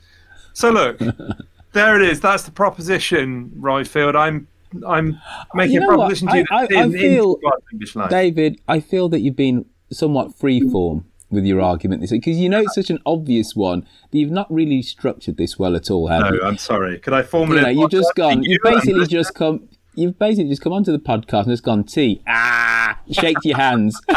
So 0.52 0.70
look, 0.70 0.98
there 1.72 1.96
it 2.00 2.08
is. 2.08 2.20
That's 2.20 2.42
the 2.44 2.50
proposition, 2.52 3.50
Roifield. 3.58 4.16
I'm 4.16 4.46
I'm 4.86 5.20
making 5.54 5.74
You 5.74 5.80
know 5.80 5.86
a 5.90 5.96
what? 5.98 6.04
proposition 6.08 6.28
to 6.28 6.36
you 6.38 6.44
I- 6.50 6.56
I- 6.56 6.64
I 6.84 6.90
feel- 6.90 7.34
in 7.42 7.50
English 7.72 7.96
life. 7.96 8.10
David, 8.10 8.60
I 8.68 8.80
feel 8.80 9.08
that 9.10 9.20
you've 9.20 9.36
been 9.36 9.64
somewhat 9.90 10.36
freeform 10.38 11.04
with 11.34 11.44
your 11.44 11.60
argument 11.60 12.00
this 12.00 12.10
because 12.10 12.38
you 12.38 12.48
know 12.48 12.60
it's 12.60 12.74
such 12.74 12.90
an 12.90 12.98
obvious 13.04 13.54
one 13.56 13.80
that 14.10 14.18
you've 14.18 14.30
not 14.30 14.50
really 14.52 14.80
structured 14.82 15.36
this 15.36 15.58
well 15.58 15.74
at 15.76 15.90
all, 15.90 16.08
have 16.08 16.22
no, 16.22 16.32
you? 16.32 16.42
I'm 16.42 16.58
sorry. 16.58 16.98
Could 16.98 17.12
I 17.12 17.18
You 17.18 17.24
formulate? 17.24 17.62
know, 17.64 17.68
you've 17.82 17.90
just 17.90 18.14
gone. 18.14 18.42
You've 18.42 18.62
basically 18.62 19.06
just 19.06 19.34
come. 19.34 19.68
You've 19.96 20.18
basically 20.18 20.48
just 20.50 20.62
come 20.62 20.72
onto 20.72 20.90
the 20.90 20.98
podcast 20.98 21.42
and 21.44 21.50
just 21.52 21.62
gone 21.62 21.84
tea. 21.84 22.20
Ah, 22.26 22.98
shake 23.12 23.36
your 23.44 23.56
hands, 23.56 24.00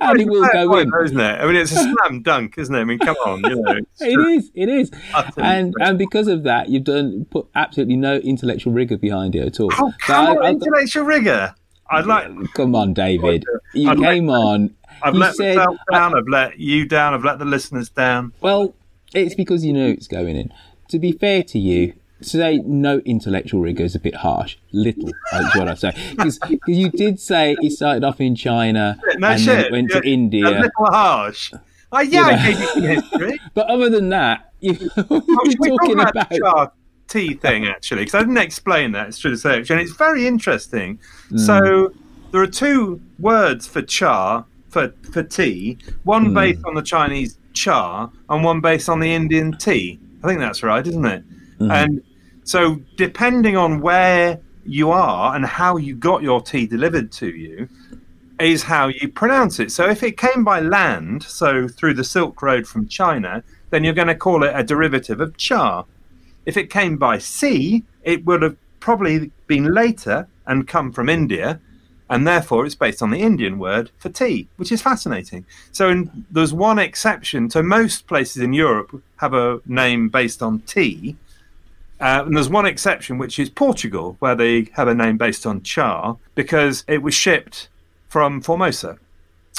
and 0.00 0.20
it 0.20 0.26
will 0.28 0.48
go 0.52 0.78
in 0.78 0.90
isn't 1.04 1.20
it? 1.20 1.40
I 1.40 1.46
mean, 1.46 1.56
it's 1.56 1.72
a 1.72 1.76
slam 1.76 2.22
dunk, 2.22 2.56
isn't 2.58 2.74
it? 2.74 2.78
I 2.80 2.84
mean, 2.84 2.98
come 2.98 3.16
on, 3.26 3.40
you 3.44 3.56
know. 3.62 3.74
It 4.00 4.18
is. 4.18 4.50
It 4.54 4.68
is. 4.68 4.90
Utterly 5.14 5.46
And 5.46 5.74
true. 5.74 5.86
and 5.86 5.98
because 5.98 6.26
of 6.28 6.42
that, 6.44 6.68
you've 6.68 6.84
done 6.84 7.26
put 7.30 7.48
absolutely 7.54 7.96
no 7.96 8.16
intellectual 8.16 8.72
rigor 8.72 8.96
behind 8.96 9.34
it 9.34 9.46
at 9.46 9.60
all. 9.60 9.70
Oh, 9.74 9.92
come 10.00 10.26
I- 10.26 10.30
on, 10.30 10.44
I- 10.46 10.50
intellectual 10.50 11.04
rigor. 11.04 11.54
I'd 11.90 12.06
like. 12.06 12.30
come 12.54 12.74
on, 12.74 12.92
David. 12.94 13.44
Uh, 13.52 13.58
you 13.74 13.90
I'd 13.90 13.98
like- 13.98 14.14
came 14.14 14.30
on. 14.30 14.74
I've 15.02 15.14
you 15.14 15.20
let 15.20 15.34
said, 15.36 15.56
myself 15.56 15.76
down. 15.92 16.16
I've 16.18 16.26
let 16.28 16.58
you 16.58 16.84
down. 16.86 17.14
I've 17.14 17.24
let 17.24 17.38
the 17.38 17.44
listeners 17.44 17.88
down. 17.88 18.32
Well, 18.40 18.74
it's 19.14 19.34
because 19.34 19.64
you 19.64 19.72
know 19.72 19.86
it's 19.86 20.08
going 20.08 20.34
in. 20.36 20.52
To 20.88 20.98
be 20.98 21.12
fair 21.12 21.42
to 21.44 21.58
you, 21.58 21.94
say 22.20 22.58
no 22.64 22.98
intellectual 23.04 23.60
rigor 23.60 23.84
is 23.84 23.94
a 23.94 24.00
bit 24.00 24.16
harsh. 24.16 24.56
Little, 24.72 25.08
is 25.08 25.54
what 25.54 25.68
I 25.68 25.74
say. 25.74 25.92
Because 26.10 26.40
you 26.66 26.90
did 26.90 27.20
say 27.20 27.56
he 27.60 27.70
started 27.70 28.02
off 28.02 28.20
in 28.20 28.34
China 28.34 28.98
No 29.18 29.28
and 29.28 29.40
shit. 29.40 29.56
then 29.56 29.72
went 29.72 29.90
Yeah, 29.94 30.00
to 30.00 30.08
India. 30.08 30.48
A 30.48 30.50
little 30.62 30.86
harsh. 30.86 31.52
Oh, 31.92 32.00
yeah, 32.00 32.22
I 32.22 32.36
know. 32.36 32.42
gave 32.42 32.58
you 32.60 32.66
some 32.66 32.82
history. 32.82 33.40
But 33.54 33.66
other 33.70 33.88
than 33.90 34.08
that, 34.08 34.52
you, 34.60 34.72
you're 34.96 35.20
should 35.50 35.60
we 35.60 35.68
talking 35.68 35.92
about, 36.00 36.16
about. 36.36 36.74
Char 37.08 37.20
tea 37.20 37.34
thing, 37.34 37.66
actually? 37.66 38.02
Because 38.02 38.14
I 38.14 38.20
didn't 38.20 38.38
explain 38.38 38.92
that. 38.92 39.08
It's 39.08 39.18
true 39.18 39.30
to 39.30 39.36
say, 39.36 39.56
and 39.58 39.80
it's 39.80 39.92
very 39.92 40.26
interesting. 40.26 40.98
Hmm. 41.30 41.38
So 41.38 41.92
there 42.30 42.42
are 42.42 42.46
two 42.46 43.00
words 43.18 43.66
for 43.66 43.82
char, 43.82 44.44
for, 44.68 44.92
for 45.12 45.22
tea, 45.22 45.78
one 46.04 46.26
Hmm. 46.26 46.34
based 46.34 46.64
on 46.64 46.74
the 46.74 46.82
Chinese 46.82 47.38
cha 47.52 48.10
and 48.28 48.44
one 48.44 48.60
based 48.60 48.88
on 48.88 49.00
the 49.00 49.12
Indian 49.12 49.56
tea. 49.56 49.98
I 50.22 50.28
think 50.28 50.40
that's 50.40 50.62
right, 50.62 50.86
isn't 50.86 51.04
it? 51.04 51.24
Hmm. 51.58 51.70
And 51.70 52.02
so, 52.44 52.80
depending 52.96 53.56
on 53.56 53.80
where 53.80 54.40
you 54.64 54.90
are 54.90 55.34
and 55.34 55.44
how 55.44 55.76
you 55.76 55.94
got 55.94 56.22
your 56.22 56.40
tea 56.40 56.66
delivered 56.66 57.12
to 57.12 57.28
you, 57.28 57.68
is 58.40 58.62
how 58.62 58.88
you 58.88 59.08
pronounce 59.08 59.58
it. 59.58 59.72
So 59.72 59.88
if 59.88 60.02
it 60.02 60.16
came 60.16 60.44
by 60.44 60.60
land, 60.60 61.24
so 61.24 61.66
through 61.66 61.94
the 61.94 62.04
Silk 62.04 62.40
Road 62.40 62.66
from 62.66 62.86
China, 62.86 63.42
then 63.70 63.82
you're 63.82 63.94
going 63.94 64.08
to 64.08 64.14
call 64.14 64.44
it 64.44 64.52
a 64.54 64.62
derivative 64.62 65.20
of 65.20 65.36
cha. 65.36 65.84
If 66.48 66.56
it 66.56 66.70
came 66.70 66.96
by 66.96 67.18
sea, 67.18 67.84
it 68.02 68.24
would 68.24 68.40
have 68.40 68.56
probably 68.80 69.30
been 69.46 69.66
later 69.74 70.26
and 70.46 70.66
come 70.66 70.92
from 70.92 71.10
India, 71.10 71.60
and 72.08 72.26
therefore 72.26 72.64
it's 72.64 72.74
based 72.74 73.02
on 73.02 73.10
the 73.10 73.20
Indian 73.20 73.58
word 73.58 73.90
for 73.98 74.08
tea, 74.08 74.48
which 74.56 74.72
is 74.72 74.80
fascinating. 74.80 75.44
So 75.72 75.90
in, 75.90 76.24
there's 76.30 76.54
one 76.54 76.78
exception. 76.78 77.50
So 77.50 77.62
most 77.62 78.06
places 78.06 78.40
in 78.42 78.54
Europe 78.54 79.02
have 79.16 79.34
a 79.34 79.60
name 79.66 80.08
based 80.08 80.42
on 80.42 80.60
tea, 80.60 81.16
uh, 82.00 82.22
and 82.24 82.34
there's 82.34 82.48
one 82.48 82.64
exception, 82.64 83.18
which 83.18 83.38
is 83.38 83.50
Portugal, 83.50 84.16
where 84.20 84.34
they 84.34 84.70
have 84.72 84.88
a 84.88 84.94
name 84.94 85.18
based 85.18 85.44
on 85.44 85.62
char 85.62 86.16
because 86.34 86.82
it 86.88 87.02
was 87.02 87.12
shipped 87.12 87.68
from 88.08 88.40
Formosa, 88.40 88.98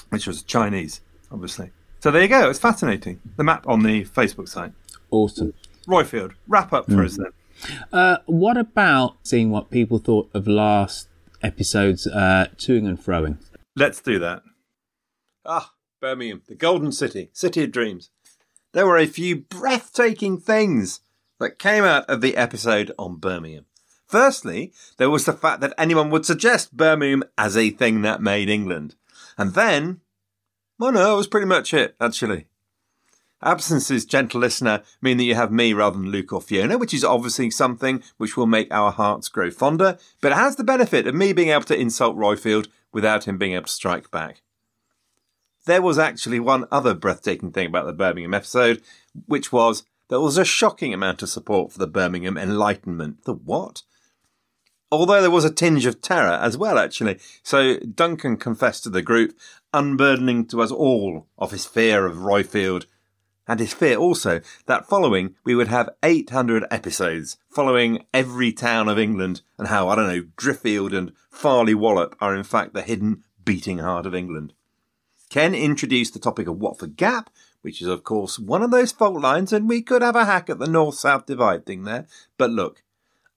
which 0.10 0.26
was 0.26 0.42
Chinese, 0.42 1.02
obviously. 1.32 1.70
So 2.00 2.10
there 2.10 2.24
you 2.24 2.30
go. 2.30 2.50
It's 2.50 2.58
fascinating. 2.58 3.20
The 3.38 3.44
map 3.44 3.68
on 3.68 3.84
the 3.84 4.06
Facebook 4.06 4.50
site. 4.50 4.72
Awesome. 5.12 5.54
Roifield, 5.90 6.34
wrap 6.48 6.72
up 6.72 6.90
for 6.90 7.04
us 7.04 7.18
then. 7.18 7.32
Uh, 7.92 8.18
what 8.26 8.58
about 8.58 9.18
seeing 9.24 9.50
what 9.50 9.70
people 9.70 9.98
thought 9.98 10.30
of 10.34 10.48
last 10.48 11.10
episode's 11.42 12.08
uh, 12.08 12.48
toing 12.58 12.88
and 12.88 13.00
froing? 13.04 13.38
Let's 13.76 14.02
do 14.02 14.20
that. 14.20 14.44
Ah, 15.46 15.74
Birmingham, 16.00 16.44
the 16.48 16.56
Golden 16.56 16.92
City, 16.92 17.30
City 17.34 17.64
of 17.64 17.72
Dreams. 17.72 18.12
There 18.74 18.86
were 18.86 18.98
a 18.98 19.08
few 19.08 19.36
breathtaking 19.36 20.38
things 20.40 21.02
that 21.40 21.60
came 21.60 21.84
out 21.84 22.08
of 22.10 22.22
the 22.22 22.38
episode 22.38 22.92
on 23.00 23.16
Birmingham. 23.18 23.66
Firstly, 24.06 24.74
there 24.98 25.10
was 25.10 25.26
the 25.26 25.34
fact 25.34 25.62
that 25.62 25.74
anyone 25.78 26.10
would 26.10 26.26
suggest 26.26 26.76
Birmingham 26.76 27.24
as 27.38 27.56
a 27.58 27.70
thing 27.70 28.02
that 28.02 28.22
made 28.22 28.50
England. 28.50 28.96
And 29.38 29.54
then, 29.54 30.02
well, 30.78 30.92
no, 30.92 31.12
that 31.12 31.18
was 31.18 31.28
pretty 31.28 31.48
much 31.48 31.74
it, 31.74 31.96
actually. 32.00 32.46
Absences, 33.42 34.06
gentle 34.06 34.42
listener, 34.42 34.84
mean 35.02 35.18
that 35.18 35.24
you 35.24 35.36
have 35.36 35.52
me 35.52 35.72
rather 35.72 35.98
than 35.98 36.12
Luke 36.12 36.34
or 36.34 36.42
Fiona, 36.42 36.78
which 36.78 36.94
is 36.94 37.06
obviously 37.06 37.50
something 37.50 38.04
which 38.18 38.36
will 38.36 38.48
make 38.48 38.68
our 38.70 38.92
hearts 38.92 39.30
grow 39.30 39.50
fonder, 39.50 39.98
but 40.20 40.34
it 40.34 40.36
has 40.36 40.58
the 40.58 40.64
benefit 40.64 41.08
of 41.08 41.16
me 41.16 41.32
being 41.32 41.50
able 41.50 41.64
to 41.64 41.80
insult 41.80 42.18
Roifield 42.18 42.68
without 42.92 43.26
him 43.26 43.38
being 43.38 43.54
able 43.54 43.66
to 43.66 43.72
strike 43.72 44.12
back. 44.12 44.42
There 45.66 45.82
was 45.82 45.98
actually 45.98 46.40
one 46.40 46.66
other 46.72 46.94
breathtaking 46.94 47.52
thing 47.52 47.68
about 47.68 47.86
the 47.86 47.94
Birmingham 47.94 48.34
episode, 48.34 48.82
which 49.26 49.52
was 49.52 49.84
there 50.10 50.20
was 50.20 50.38
a 50.38 50.46
shocking 50.46 50.94
amount 50.94 51.22
of 51.22 51.30
support 51.30 51.72
for 51.72 51.80
the 51.80 51.88
Birmingham 51.88 52.38
Enlightenment. 52.38 53.24
The 53.24 53.34
what? 53.34 53.84
Although 54.92 55.22
there 55.22 55.30
was 55.30 55.46
a 55.46 55.54
tinge 55.54 55.86
of 55.86 56.02
terror 56.02 56.40
as 56.42 56.58
well, 56.58 56.80
actually. 56.80 57.20
So 57.44 57.78
Duncan 57.78 58.38
confessed 58.38 58.84
to 58.84 58.90
the 58.90 59.04
group, 59.04 59.38
unburdening 59.72 60.48
to 60.48 60.62
us 60.62 60.72
all 60.72 61.28
of 61.38 61.52
his 61.52 61.66
fear 61.66 62.08
of 62.08 62.18
Roifield 62.18 62.86
and 63.50 63.60
his 63.60 63.74
fear 63.74 63.98
also 63.98 64.42
that 64.68 64.88
following 64.88 65.34
we 65.44 65.56
would 65.56 65.68
have 65.68 65.90
800 66.04 66.66
episodes 66.70 67.38
following 67.50 68.06
every 68.14 68.54
town 68.54 68.88
of 68.88 69.00
England 69.00 69.42
and 69.58 69.70
how, 69.70 69.90
I 69.90 69.96
don't 69.96 70.08
know, 70.08 70.24
Driffield 70.38 70.96
and 70.96 71.12
Farleigh 71.32 71.74
Wallop 71.74 72.16
are 72.22 72.36
in 72.36 72.44
fact 72.44 72.76
the 72.76 72.84
hidden 72.84 73.24
beating 73.44 73.80
heart 73.80 74.06
of 74.06 74.14
England. 74.14 74.54
Ken 75.32 75.56
introduced 75.56 76.14
the 76.14 76.20
topic 76.20 76.48
of 76.48 76.60
Watford 76.60 76.96
Gap, 76.96 77.32
which 77.64 77.82
is 77.82 77.88
of 77.88 78.04
course 78.04 78.38
one 78.38 78.62
of 78.62 78.70
those 78.70 78.92
fault 78.92 79.20
lines 79.20 79.52
and 79.52 79.68
we 79.68 79.82
could 79.82 80.04
have 80.04 80.16
a 80.16 80.26
hack 80.26 80.48
at 80.52 80.60
the 80.60 80.68
north-south 80.68 81.26
divide 81.26 81.66
thing 81.66 81.86
there. 81.86 82.06
But 82.38 82.52
look, 82.52 82.84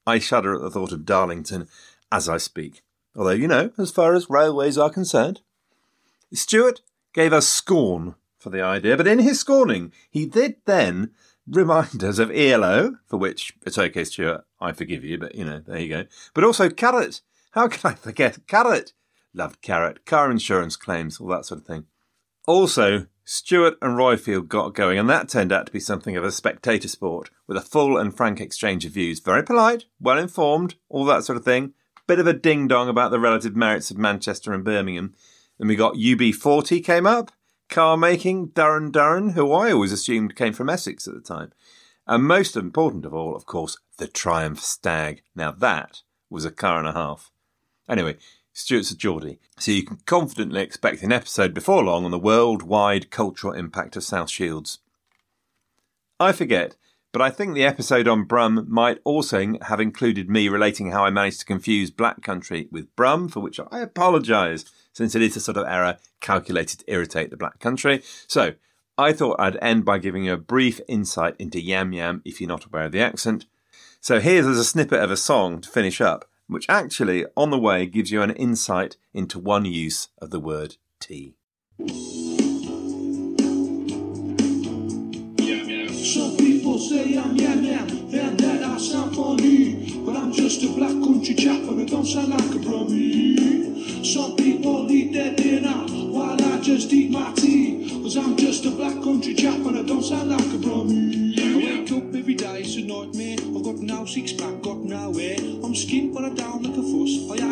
I 0.06 0.18
shudder 0.18 0.54
at 0.54 0.60
the 0.60 0.70
thought 0.70 0.92
of 0.92 1.06
Darlington 1.06 1.68
as 2.12 2.28
I 2.28 2.36
speak. 2.36 2.82
Although, 3.16 3.30
you 3.30 3.48
know, 3.48 3.72
as 3.78 3.90
far 3.90 4.14
as 4.14 4.28
railways 4.28 4.76
are 4.76 4.90
concerned. 4.90 5.40
Stuart 6.34 6.82
gave 7.14 7.32
us 7.32 7.48
scorn 7.48 8.14
for 8.42 8.50
the 8.50 8.62
idea, 8.62 8.96
but 8.96 9.06
in 9.06 9.20
his 9.20 9.38
scorning, 9.38 9.92
he 10.10 10.26
did 10.26 10.56
then 10.66 11.12
remind 11.46 12.02
us 12.04 12.18
of 12.18 12.30
ELO, 12.30 12.96
for 13.06 13.16
which 13.16 13.54
it's 13.64 13.78
okay, 13.78 14.04
Stuart, 14.04 14.44
I 14.60 14.72
forgive 14.72 15.04
you, 15.04 15.18
but 15.18 15.34
you 15.34 15.44
know, 15.44 15.62
there 15.66 15.78
you 15.78 15.88
go. 15.88 16.04
But 16.34 16.44
also 16.44 16.68
Carrott. 16.68 17.20
How 17.52 17.68
can 17.68 17.92
I 17.92 17.94
forget 17.94 18.46
Carrott? 18.46 18.92
Loved 19.34 19.62
Carrott, 19.62 20.04
car 20.04 20.30
insurance 20.30 20.76
claims, 20.76 21.20
all 21.20 21.28
that 21.28 21.46
sort 21.46 21.60
of 21.60 21.66
thing. 21.66 21.84
Also, 22.46 23.06
Stuart 23.24 23.78
and 23.80 23.96
Roifield 23.96 24.48
got 24.48 24.74
going, 24.74 24.98
and 24.98 25.08
that 25.08 25.28
turned 25.28 25.52
out 25.52 25.66
to 25.66 25.72
be 25.72 25.80
something 25.80 26.16
of 26.16 26.24
a 26.24 26.32
spectator 26.32 26.88
sport, 26.88 27.30
with 27.46 27.56
a 27.56 27.62
full 27.62 27.96
and 27.96 28.16
frank 28.16 28.40
exchange 28.40 28.84
of 28.84 28.92
views. 28.92 29.20
Very 29.20 29.42
polite, 29.42 29.84
well 30.00 30.18
informed, 30.18 30.74
all 30.88 31.04
that 31.04 31.24
sort 31.24 31.36
of 31.36 31.44
thing. 31.44 31.74
Bit 32.06 32.18
of 32.18 32.26
a 32.26 32.32
ding 32.32 32.66
dong 32.66 32.88
about 32.88 33.10
the 33.10 33.20
relative 33.20 33.54
merits 33.54 33.90
of 33.90 33.96
Manchester 33.96 34.52
and 34.52 34.64
Birmingham. 34.64 35.14
Then 35.58 35.68
we 35.68 35.76
got 35.76 35.94
UB40 35.94 36.84
came 36.84 37.06
up, 37.06 37.30
car 37.72 37.96
making, 37.96 38.48
Duran 38.48 38.90
Duran, 38.90 39.30
who 39.30 39.50
I 39.50 39.72
always 39.72 39.92
assumed 39.92 40.36
came 40.36 40.52
from 40.52 40.68
Essex 40.68 41.08
at 41.08 41.14
the 41.14 41.20
time. 41.20 41.52
And 42.06 42.22
most 42.24 42.54
important 42.54 43.06
of 43.06 43.14
all, 43.14 43.34
of 43.34 43.46
course, 43.46 43.78
the 43.96 44.06
Triumph 44.06 44.60
Stag. 44.60 45.22
Now 45.34 45.52
that 45.52 46.02
was 46.28 46.44
a 46.44 46.50
car 46.50 46.78
and 46.78 46.86
a 46.86 46.92
half. 46.92 47.30
Anyway, 47.88 48.18
Stuart's 48.52 48.90
a 48.90 48.96
Geordie, 48.96 49.38
so 49.58 49.70
you 49.70 49.84
can 49.84 49.96
confidently 50.04 50.60
expect 50.60 51.02
an 51.02 51.12
episode 51.12 51.54
before 51.54 51.82
long 51.82 52.04
on 52.04 52.10
the 52.10 52.18
worldwide 52.18 53.10
cultural 53.10 53.54
impact 53.54 53.96
of 53.96 54.04
South 54.04 54.28
Shields. 54.28 54.80
I 56.20 56.32
forget, 56.32 56.76
but 57.12 57.20
I 57.20 57.30
think 57.30 57.54
the 57.54 57.64
episode 57.64 58.08
on 58.08 58.24
Brum 58.24 58.66
might 58.68 58.98
also 59.04 59.54
have 59.62 59.80
included 59.80 60.30
me 60.30 60.48
relating 60.48 60.90
how 60.90 61.04
I 61.04 61.10
managed 61.10 61.40
to 61.40 61.46
confuse 61.46 61.90
Black 61.90 62.22
Country 62.22 62.68
with 62.70 62.94
Brum, 62.96 63.28
for 63.28 63.40
which 63.40 63.60
I 63.70 63.80
apologise 63.80 64.64
since 64.94 65.14
it 65.14 65.22
is 65.22 65.36
a 65.36 65.40
sort 65.40 65.58
of 65.58 65.66
error 65.66 65.98
calculated 66.20 66.80
to 66.80 66.90
irritate 66.92 67.30
the 67.30 67.36
black 67.36 67.60
country. 67.60 68.02
So, 68.26 68.54
I 68.96 69.12
thought 69.12 69.40
I'd 69.40 69.58
end 69.62 69.84
by 69.84 69.98
giving 69.98 70.24
you 70.24 70.34
a 70.34 70.38
brief 70.38 70.80
insight 70.88 71.34
into 71.38 71.60
Yam 71.60 71.92
Yam 71.92 72.22
if 72.24 72.40
you're 72.40 72.48
not 72.48 72.64
aware 72.64 72.84
of 72.84 72.92
the 72.92 73.00
accent. 73.00 73.46
So, 74.00 74.20
here's 74.20 74.46
a 74.46 74.64
snippet 74.64 75.00
of 75.00 75.10
a 75.10 75.16
song 75.16 75.60
to 75.60 75.68
finish 75.68 76.00
up, 76.00 76.28
which 76.46 76.66
actually, 76.68 77.26
on 77.36 77.50
the 77.50 77.58
way, 77.58 77.86
gives 77.86 78.10
you 78.10 78.22
an 78.22 78.30
insight 78.30 78.96
into 79.12 79.38
one 79.38 79.64
use 79.64 80.08
of 80.18 80.30
the 80.30 80.40
word 80.40 80.76
tea. 80.98 81.36
Say 86.88 87.16
I'm 87.16 87.36
yam 87.36 87.62
yam, 87.62 87.88
and 87.88 88.38
that 88.40 88.62
I 88.62 88.78
sound 88.78 89.14
funny. 89.14 90.02
But 90.04 90.16
I'm 90.16 90.32
just 90.32 90.62
a 90.64 90.68
black 90.68 90.90
country 90.90 91.34
chap, 91.34 91.60
and 91.60 91.80
I 91.80 91.84
don't 91.84 92.04
sound 92.04 92.30
like 92.30 92.40
a 92.40 92.58
brummie. 92.58 94.04
Some 94.04 94.36
people 94.36 94.90
eat 94.90 95.12
their 95.12 95.34
dinner, 95.34 95.78
while 96.12 96.42
I 96.42 96.60
just 96.60 96.92
eat 96.92 97.10
my 97.10 97.32
tea. 97.34 98.00
Cause 98.02 98.16
I'm 98.16 98.36
just 98.36 98.64
a 98.66 98.70
black 98.70 98.94
country 99.02 99.34
chap, 99.34 99.54
and 99.54 99.78
I 99.78 99.82
don't 99.82 100.02
sound 100.02 100.30
like 100.30 100.40
a 100.40 100.58
brummie. 100.58 101.22
Wake 101.56 101.92
up 101.92 102.14
every 102.14 102.34
day, 102.34 102.62
it's 102.62 102.76
a 102.76 102.82
nightmare. 102.82 103.38
I've 103.56 103.62
got 103.62 103.76
no 103.76 104.04
six 104.04 104.32
pack, 104.32 104.60
got 104.62 104.78
no 104.78 105.12
hair. 105.12 105.38
I'm 105.38 105.74
skint, 105.74 106.12
but 106.12 106.24
I 106.24 106.30
don't 106.30 106.62
like 106.62 106.76
a 106.76 106.82
fuss. 106.82 107.30
I 107.30 107.51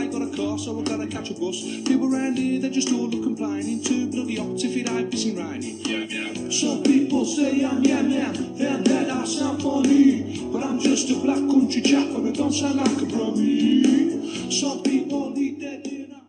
ain't 0.50 0.66
got 0.66 0.70
a 0.70 0.74
car, 0.74 0.74
so 0.74 0.80
I 0.80 0.82
gotta 0.82 1.06
catch 1.06 1.30
a 1.30 1.34
bus. 1.34 1.60
People 1.86 2.14
around 2.14 2.36
here, 2.38 2.60
they 2.60 2.70
just 2.70 2.92
all 2.92 3.08
look 3.08 3.22
complaining. 3.22 3.82
Too 3.82 4.10
bloody 4.10 4.36
hot 4.36 4.62
if 4.62 4.76
it 4.76 4.90
ain't 4.90 5.10
pissing 5.10 5.36
raining. 5.38 5.80
Yeah, 5.80 6.04
yeah. 6.08 6.50
Some 6.50 6.82
people 6.82 7.24
say 7.24 7.64
I'm 7.64 7.82
yam 7.84 8.10
yam, 8.10 8.34
and 8.34 8.86
that 8.86 9.10
I 9.10 9.24
sound 9.24 9.62
funny. 9.62 10.50
But 10.52 10.64
I'm 10.64 10.78
just 10.78 11.10
a 11.10 11.14
black 11.20 11.38
country 11.38 11.82
chap, 11.82 12.06
and 12.08 12.28
I 12.28 12.32
don't 12.32 12.52
sound 12.52 12.76
like 12.76 12.88
a 12.88 13.06
brummie. 13.06 14.52
Some 14.52 14.82
people 14.82 15.36
eat 15.38 15.60
their 15.60 15.80
dinner. 15.82 16.20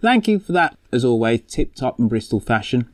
Thank 0.00 0.28
you 0.28 0.38
for 0.38 0.52
that, 0.52 0.78
as 0.92 1.04
always, 1.04 1.42
tip 1.42 1.74
top 1.74 1.98
and 1.98 2.08
Bristol 2.08 2.40
fashion. 2.40 2.88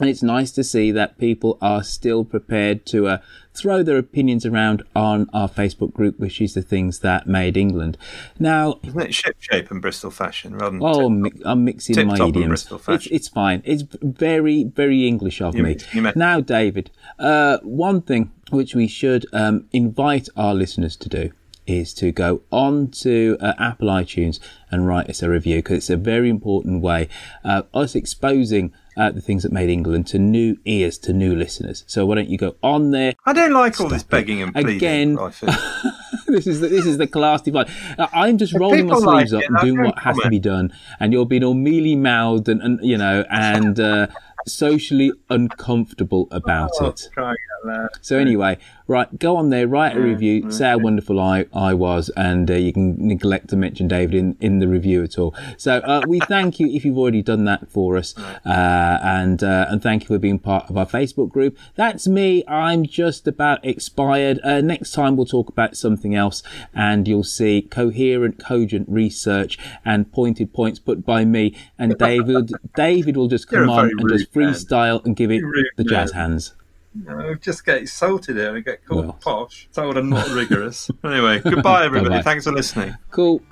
And 0.00 0.08
it's 0.08 0.22
nice 0.22 0.50
to 0.52 0.62
see 0.64 0.90
that 0.92 1.18
people 1.18 1.58
are 1.60 1.82
still 1.82 2.24
prepared 2.24 2.86
to 2.86 3.08
uh, 3.08 3.18
throw 3.54 3.82
their 3.82 3.98
opinions 3.98 4.46
around 4.46 4.82
on 4.94 5.28
our 5.32 5.48
Facebook 5.48 5.92
group, 5.92 6.18
which 6.20 6.40
is 6.40 6.54
the 6.54 6.62
things 6.62 7.00
that 7.00 7.26
made 7.26 7.56
England. 7.56 7.98
Now, 8.38 8.78
Isn't 8.84 9.00
it 9.00 9.14
ship 9.14 9.36
shape 9.40 9.70
and 9.70 9.82
Bristol 9.82 10.10
fashion 10.10 10.54
rather 10.54 10.78
than 10.78 10.82
oh, 10.82 11.08
mi- 11.08 11.32
I'm 11.44 11.64
mixing 11.64 12.06
my 12.06 12.14
idioms. 12.26 12.70
It's, 12.88 13.06
it's 13.08 13.28
fine. 13.28 13.62
It's 13.64 13.82
very, 14.02 14.64
very 14.64 15.06
English 15.06 15.40
of 15.40 15.56
You 15.56 15.62
me. 15.64 15.76
you 15.92 16.02
meant- 16.02 16.16
Now, 16.16 16.40
David, 16.40 16.90
uh, 17.18 17.58
one 17.62 18.02
thing 18.02 18.30
which 18.50 18.74
we 18.74 18.86
should 18.86 19.26
um, 19.32 19.66
invite 19.72 20.28
our 20.36 20.54
listeners 20.54 20.96
to 20.96 21.08
do 21.08 21.32
is 21.66 21.92
to 21.92 22.10
go 22.12 22.40
on 22.50 22.88
to 22.90 23.36
uh, 23.40 23.52
Apple 23.58 23.88
iTunes 23.88 24.38
and 24.70 24.86
write 24.86 25.10
us 25.10 25.22
a 25.22 25.28
review 25.28 25.56
because 25.56 25.76
it's 25.78 25.90
a 25.90 25.96
very 25.98 26.30
important 26.30 26.80
way 26.80 27.08
uh, 27.44 27.62
us 27.74 27.94
exposing 27.94 28.72
uh, 28.98 29.12
the 29.12 29.20
things 29.20 29.44
that 29.44 29.52
made 29.52 29.70
England 29.70 30.08
to 30.08 30.18
new 30.18 30.58
ears, 30.64 30.98
to 30.98 31.12
new 31.12 31.34
listeners. 31.34 31.84
So 31.86 32.04
why 32.04 32.16
don't 32.16 32.28
you 32.28 32.36
go 32.36 32.56
on 32.62 32.90
there? 32.90 33.14
I 33.24 33.32
don't 33.32 33.52
like 33.52 33.80
all 33.80 33.88
this 33.88 34.02
begging 34.02 34.42
and 34.42 34.52
pleading. 34.52 34.76
Again, 34.76 35.14
this 36.26 36.46
is 36.46 36.60
the, 36.60 36.68
this 36.68 36.84
is 36.84 36.98
the 36.98 37.06
class 37.06 37.42
divide. 37.42 37.70
I'm 37.96 38.38
just 38.38 38.52
rolling 38.54 38.86
my 38.86 38.96
like 38.96 39.28
sleeves 39.28 39.32
up 39.32 39.42
it, 39.42 39.48
and 39.48 39.58
doing 39.60 39.84
what 39.84 39.98
has 40.00 40.18
to 40.18 40.28
be 40.28 40.40
done, 40.40 40.72
and 40.98 41.12
you're 41.12 41.26
being 41.26 41.44
all 41.44 41.54
mealy 41.54 41.94
mouthed 41.94 42.48
and, 42.48 42.60
and 42.60 42.80
you 42.82 42.98
know 42.98 43.24
and 43.30 43.78
uh, 43.78 44.08
socially 44.48 45.12
uncomfortable 45.30 46.28
about 46.30 46.70
Oh, 46.80 46.86
it. 46.86 47.08
crying 47.12 47.36
out 47.60 47.66
loud. 47.66 47.88
So 48.00 48.18
anyway, 48.18 48.58
right, 48.86 49.18
go 49.18 49.36
on 49.36 49.50
there, 49.50 49.66
write 49.66 49.96
a 49.96 50.00
review, 50.00 50.50
say 50.50 50.66
how 50.70 50.78
wonderful 50.78 51.18
I, 51.20 51.46
I 51.52 51.74
was, 51.74 52.08
and 52.16 52.50
uh, 52.50 52.54
you 52.54 52.72
can 52.72 52.96
neglect 53.06 53.48
to 53.48 53.56
mention 53.56 53.88
David 53.88 54.14
in, 54.14 54.36
in 54.40 54.58
the 54.60 54.68
review 54.68 55.02
at 55.02 55.18
all. 55.18 55.34
So 55.56 55.78
uh, 55.78 56.02
we 56.06 56.20
thank 56.20 56.60
you 56.60 56.68
if 56.68 56.84
you've 56.84 56.96
already 56.98 57.22
done 57.22 57.44
that 57.44 57.68
for 57.70 57.96
us, 57.96 58.16
uh, 58.18 58.98
and 59.02 59.42
uh, 59.42 59.66
and 59.68 59.82
thank 59.82 60.02
you 60.02 60.06
for 60.08 60.18
being 60.18 60.38
part 60.38 60.70
of 60.70 60.76
our 60.76 60.86
Facebook 60.86 61.30
group. 61.30 61.56
That's 61.74 62.06
me. 62.06 62.44
I'm 62.46 62.84
just 62.86 63.26
about 63.26 63.64
expired. 63.64 64.40
Uh, 64.44 64.60
next 64.60 64.92
time 64.92 65.16
we'll 65.16 65.26
talk 65.26 65.48
about 65.48 65.76
something 65.76 66.14
else, 66.14 66.42
and 66.74 67.06
you'll 67.08 67.24
see 67.24 67.62
coherent, 67.62 68.38
cogent 68.42 68.88
research 68.88 69.58
and 69.84 70.10
pointed 70.12 70.52
points 70.52 70.78
put 70.78 71.04
by 71.04 71.24
me, 71.24 71.56
and 71.78 71.98
David. 71.98 72.52
David 72.76 73.16
will 73.16 73.28
just 73.28 73.48
come 73.48 73.68
on 73.68 73.86
and 73.90 74.08
just 74.08 74.34
rude. 74.34 74.37
Freestyle 74.46 75.04
and 75.04 75.14
give 75.16 75.30
it 75.30 75.42
Rude 75.42 75.66
the 75.76 75.84
jazz 75.84 76.12
man. 76.14 76.30
hands. 76.30 76.54
No, 76.94 77.34
just 77.34 77.64
get 77.64 77.86
salted 77.88 78.36
here 78.36 78.56
and 78.56 78.64
get 78.64 78.84
called 78.84 79.04
Well. 79.06 79.18
posh. 79.20 79.68
Told 79.72 79.96
I'm 79.96 80.08
not 80.08 80.28
rigorous. 80.30 80.90
anyway, 81.04 81.38
goodbye 81.40 81.84
everybody. 81.86 82.10
Bye-bye. 82.10 82.22
Thanks 82.22 82.44
for 82.44 82.52
listening. 82.52 82.94
Cool. 83.10 83.42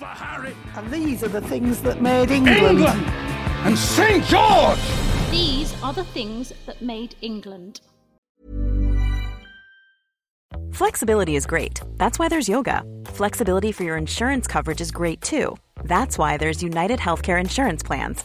And 0.00 0.90
these 0.90 1.22
are 1.24 1.28
the 1.28 1.40
things 1.40 1.80
that 1.82 2.02
made 2.02 2.30
England. 2.30 2.78
England 2.80 3.04
and 3.64 3.78
St. 3.78 4.24
George! 4.24 4.78
These 5.30 5.74
are 5.82 5.92
the 5.92 6.04
things 6.04 6.52
that 6.66 6.82
made 6.82 7.14
England. 7.22 7.80
Flexibility 10.72 11.36
is 11.36 11.46
great. 11.46 11.80
That's 11.96 12.18
why 12.18 12.28
there's 12.28 12.48
yoga. 12.48 12.82
Flexibility 13.06 13.72
for 13.72 13.84
your 13.84 13.96
insurance 13.96 14.46
coverage 14.46 14.80
is 14.80 14.90
great 14.90 15.20
too. 15.20 15.56
That's 15.84 16.18
why 16.18 16.36
there's 16.36 16.62
United 16.62 16.98
Healthcare 16.98 17.40
Insurance 17.40 17.82
Plans. 17.82 18.24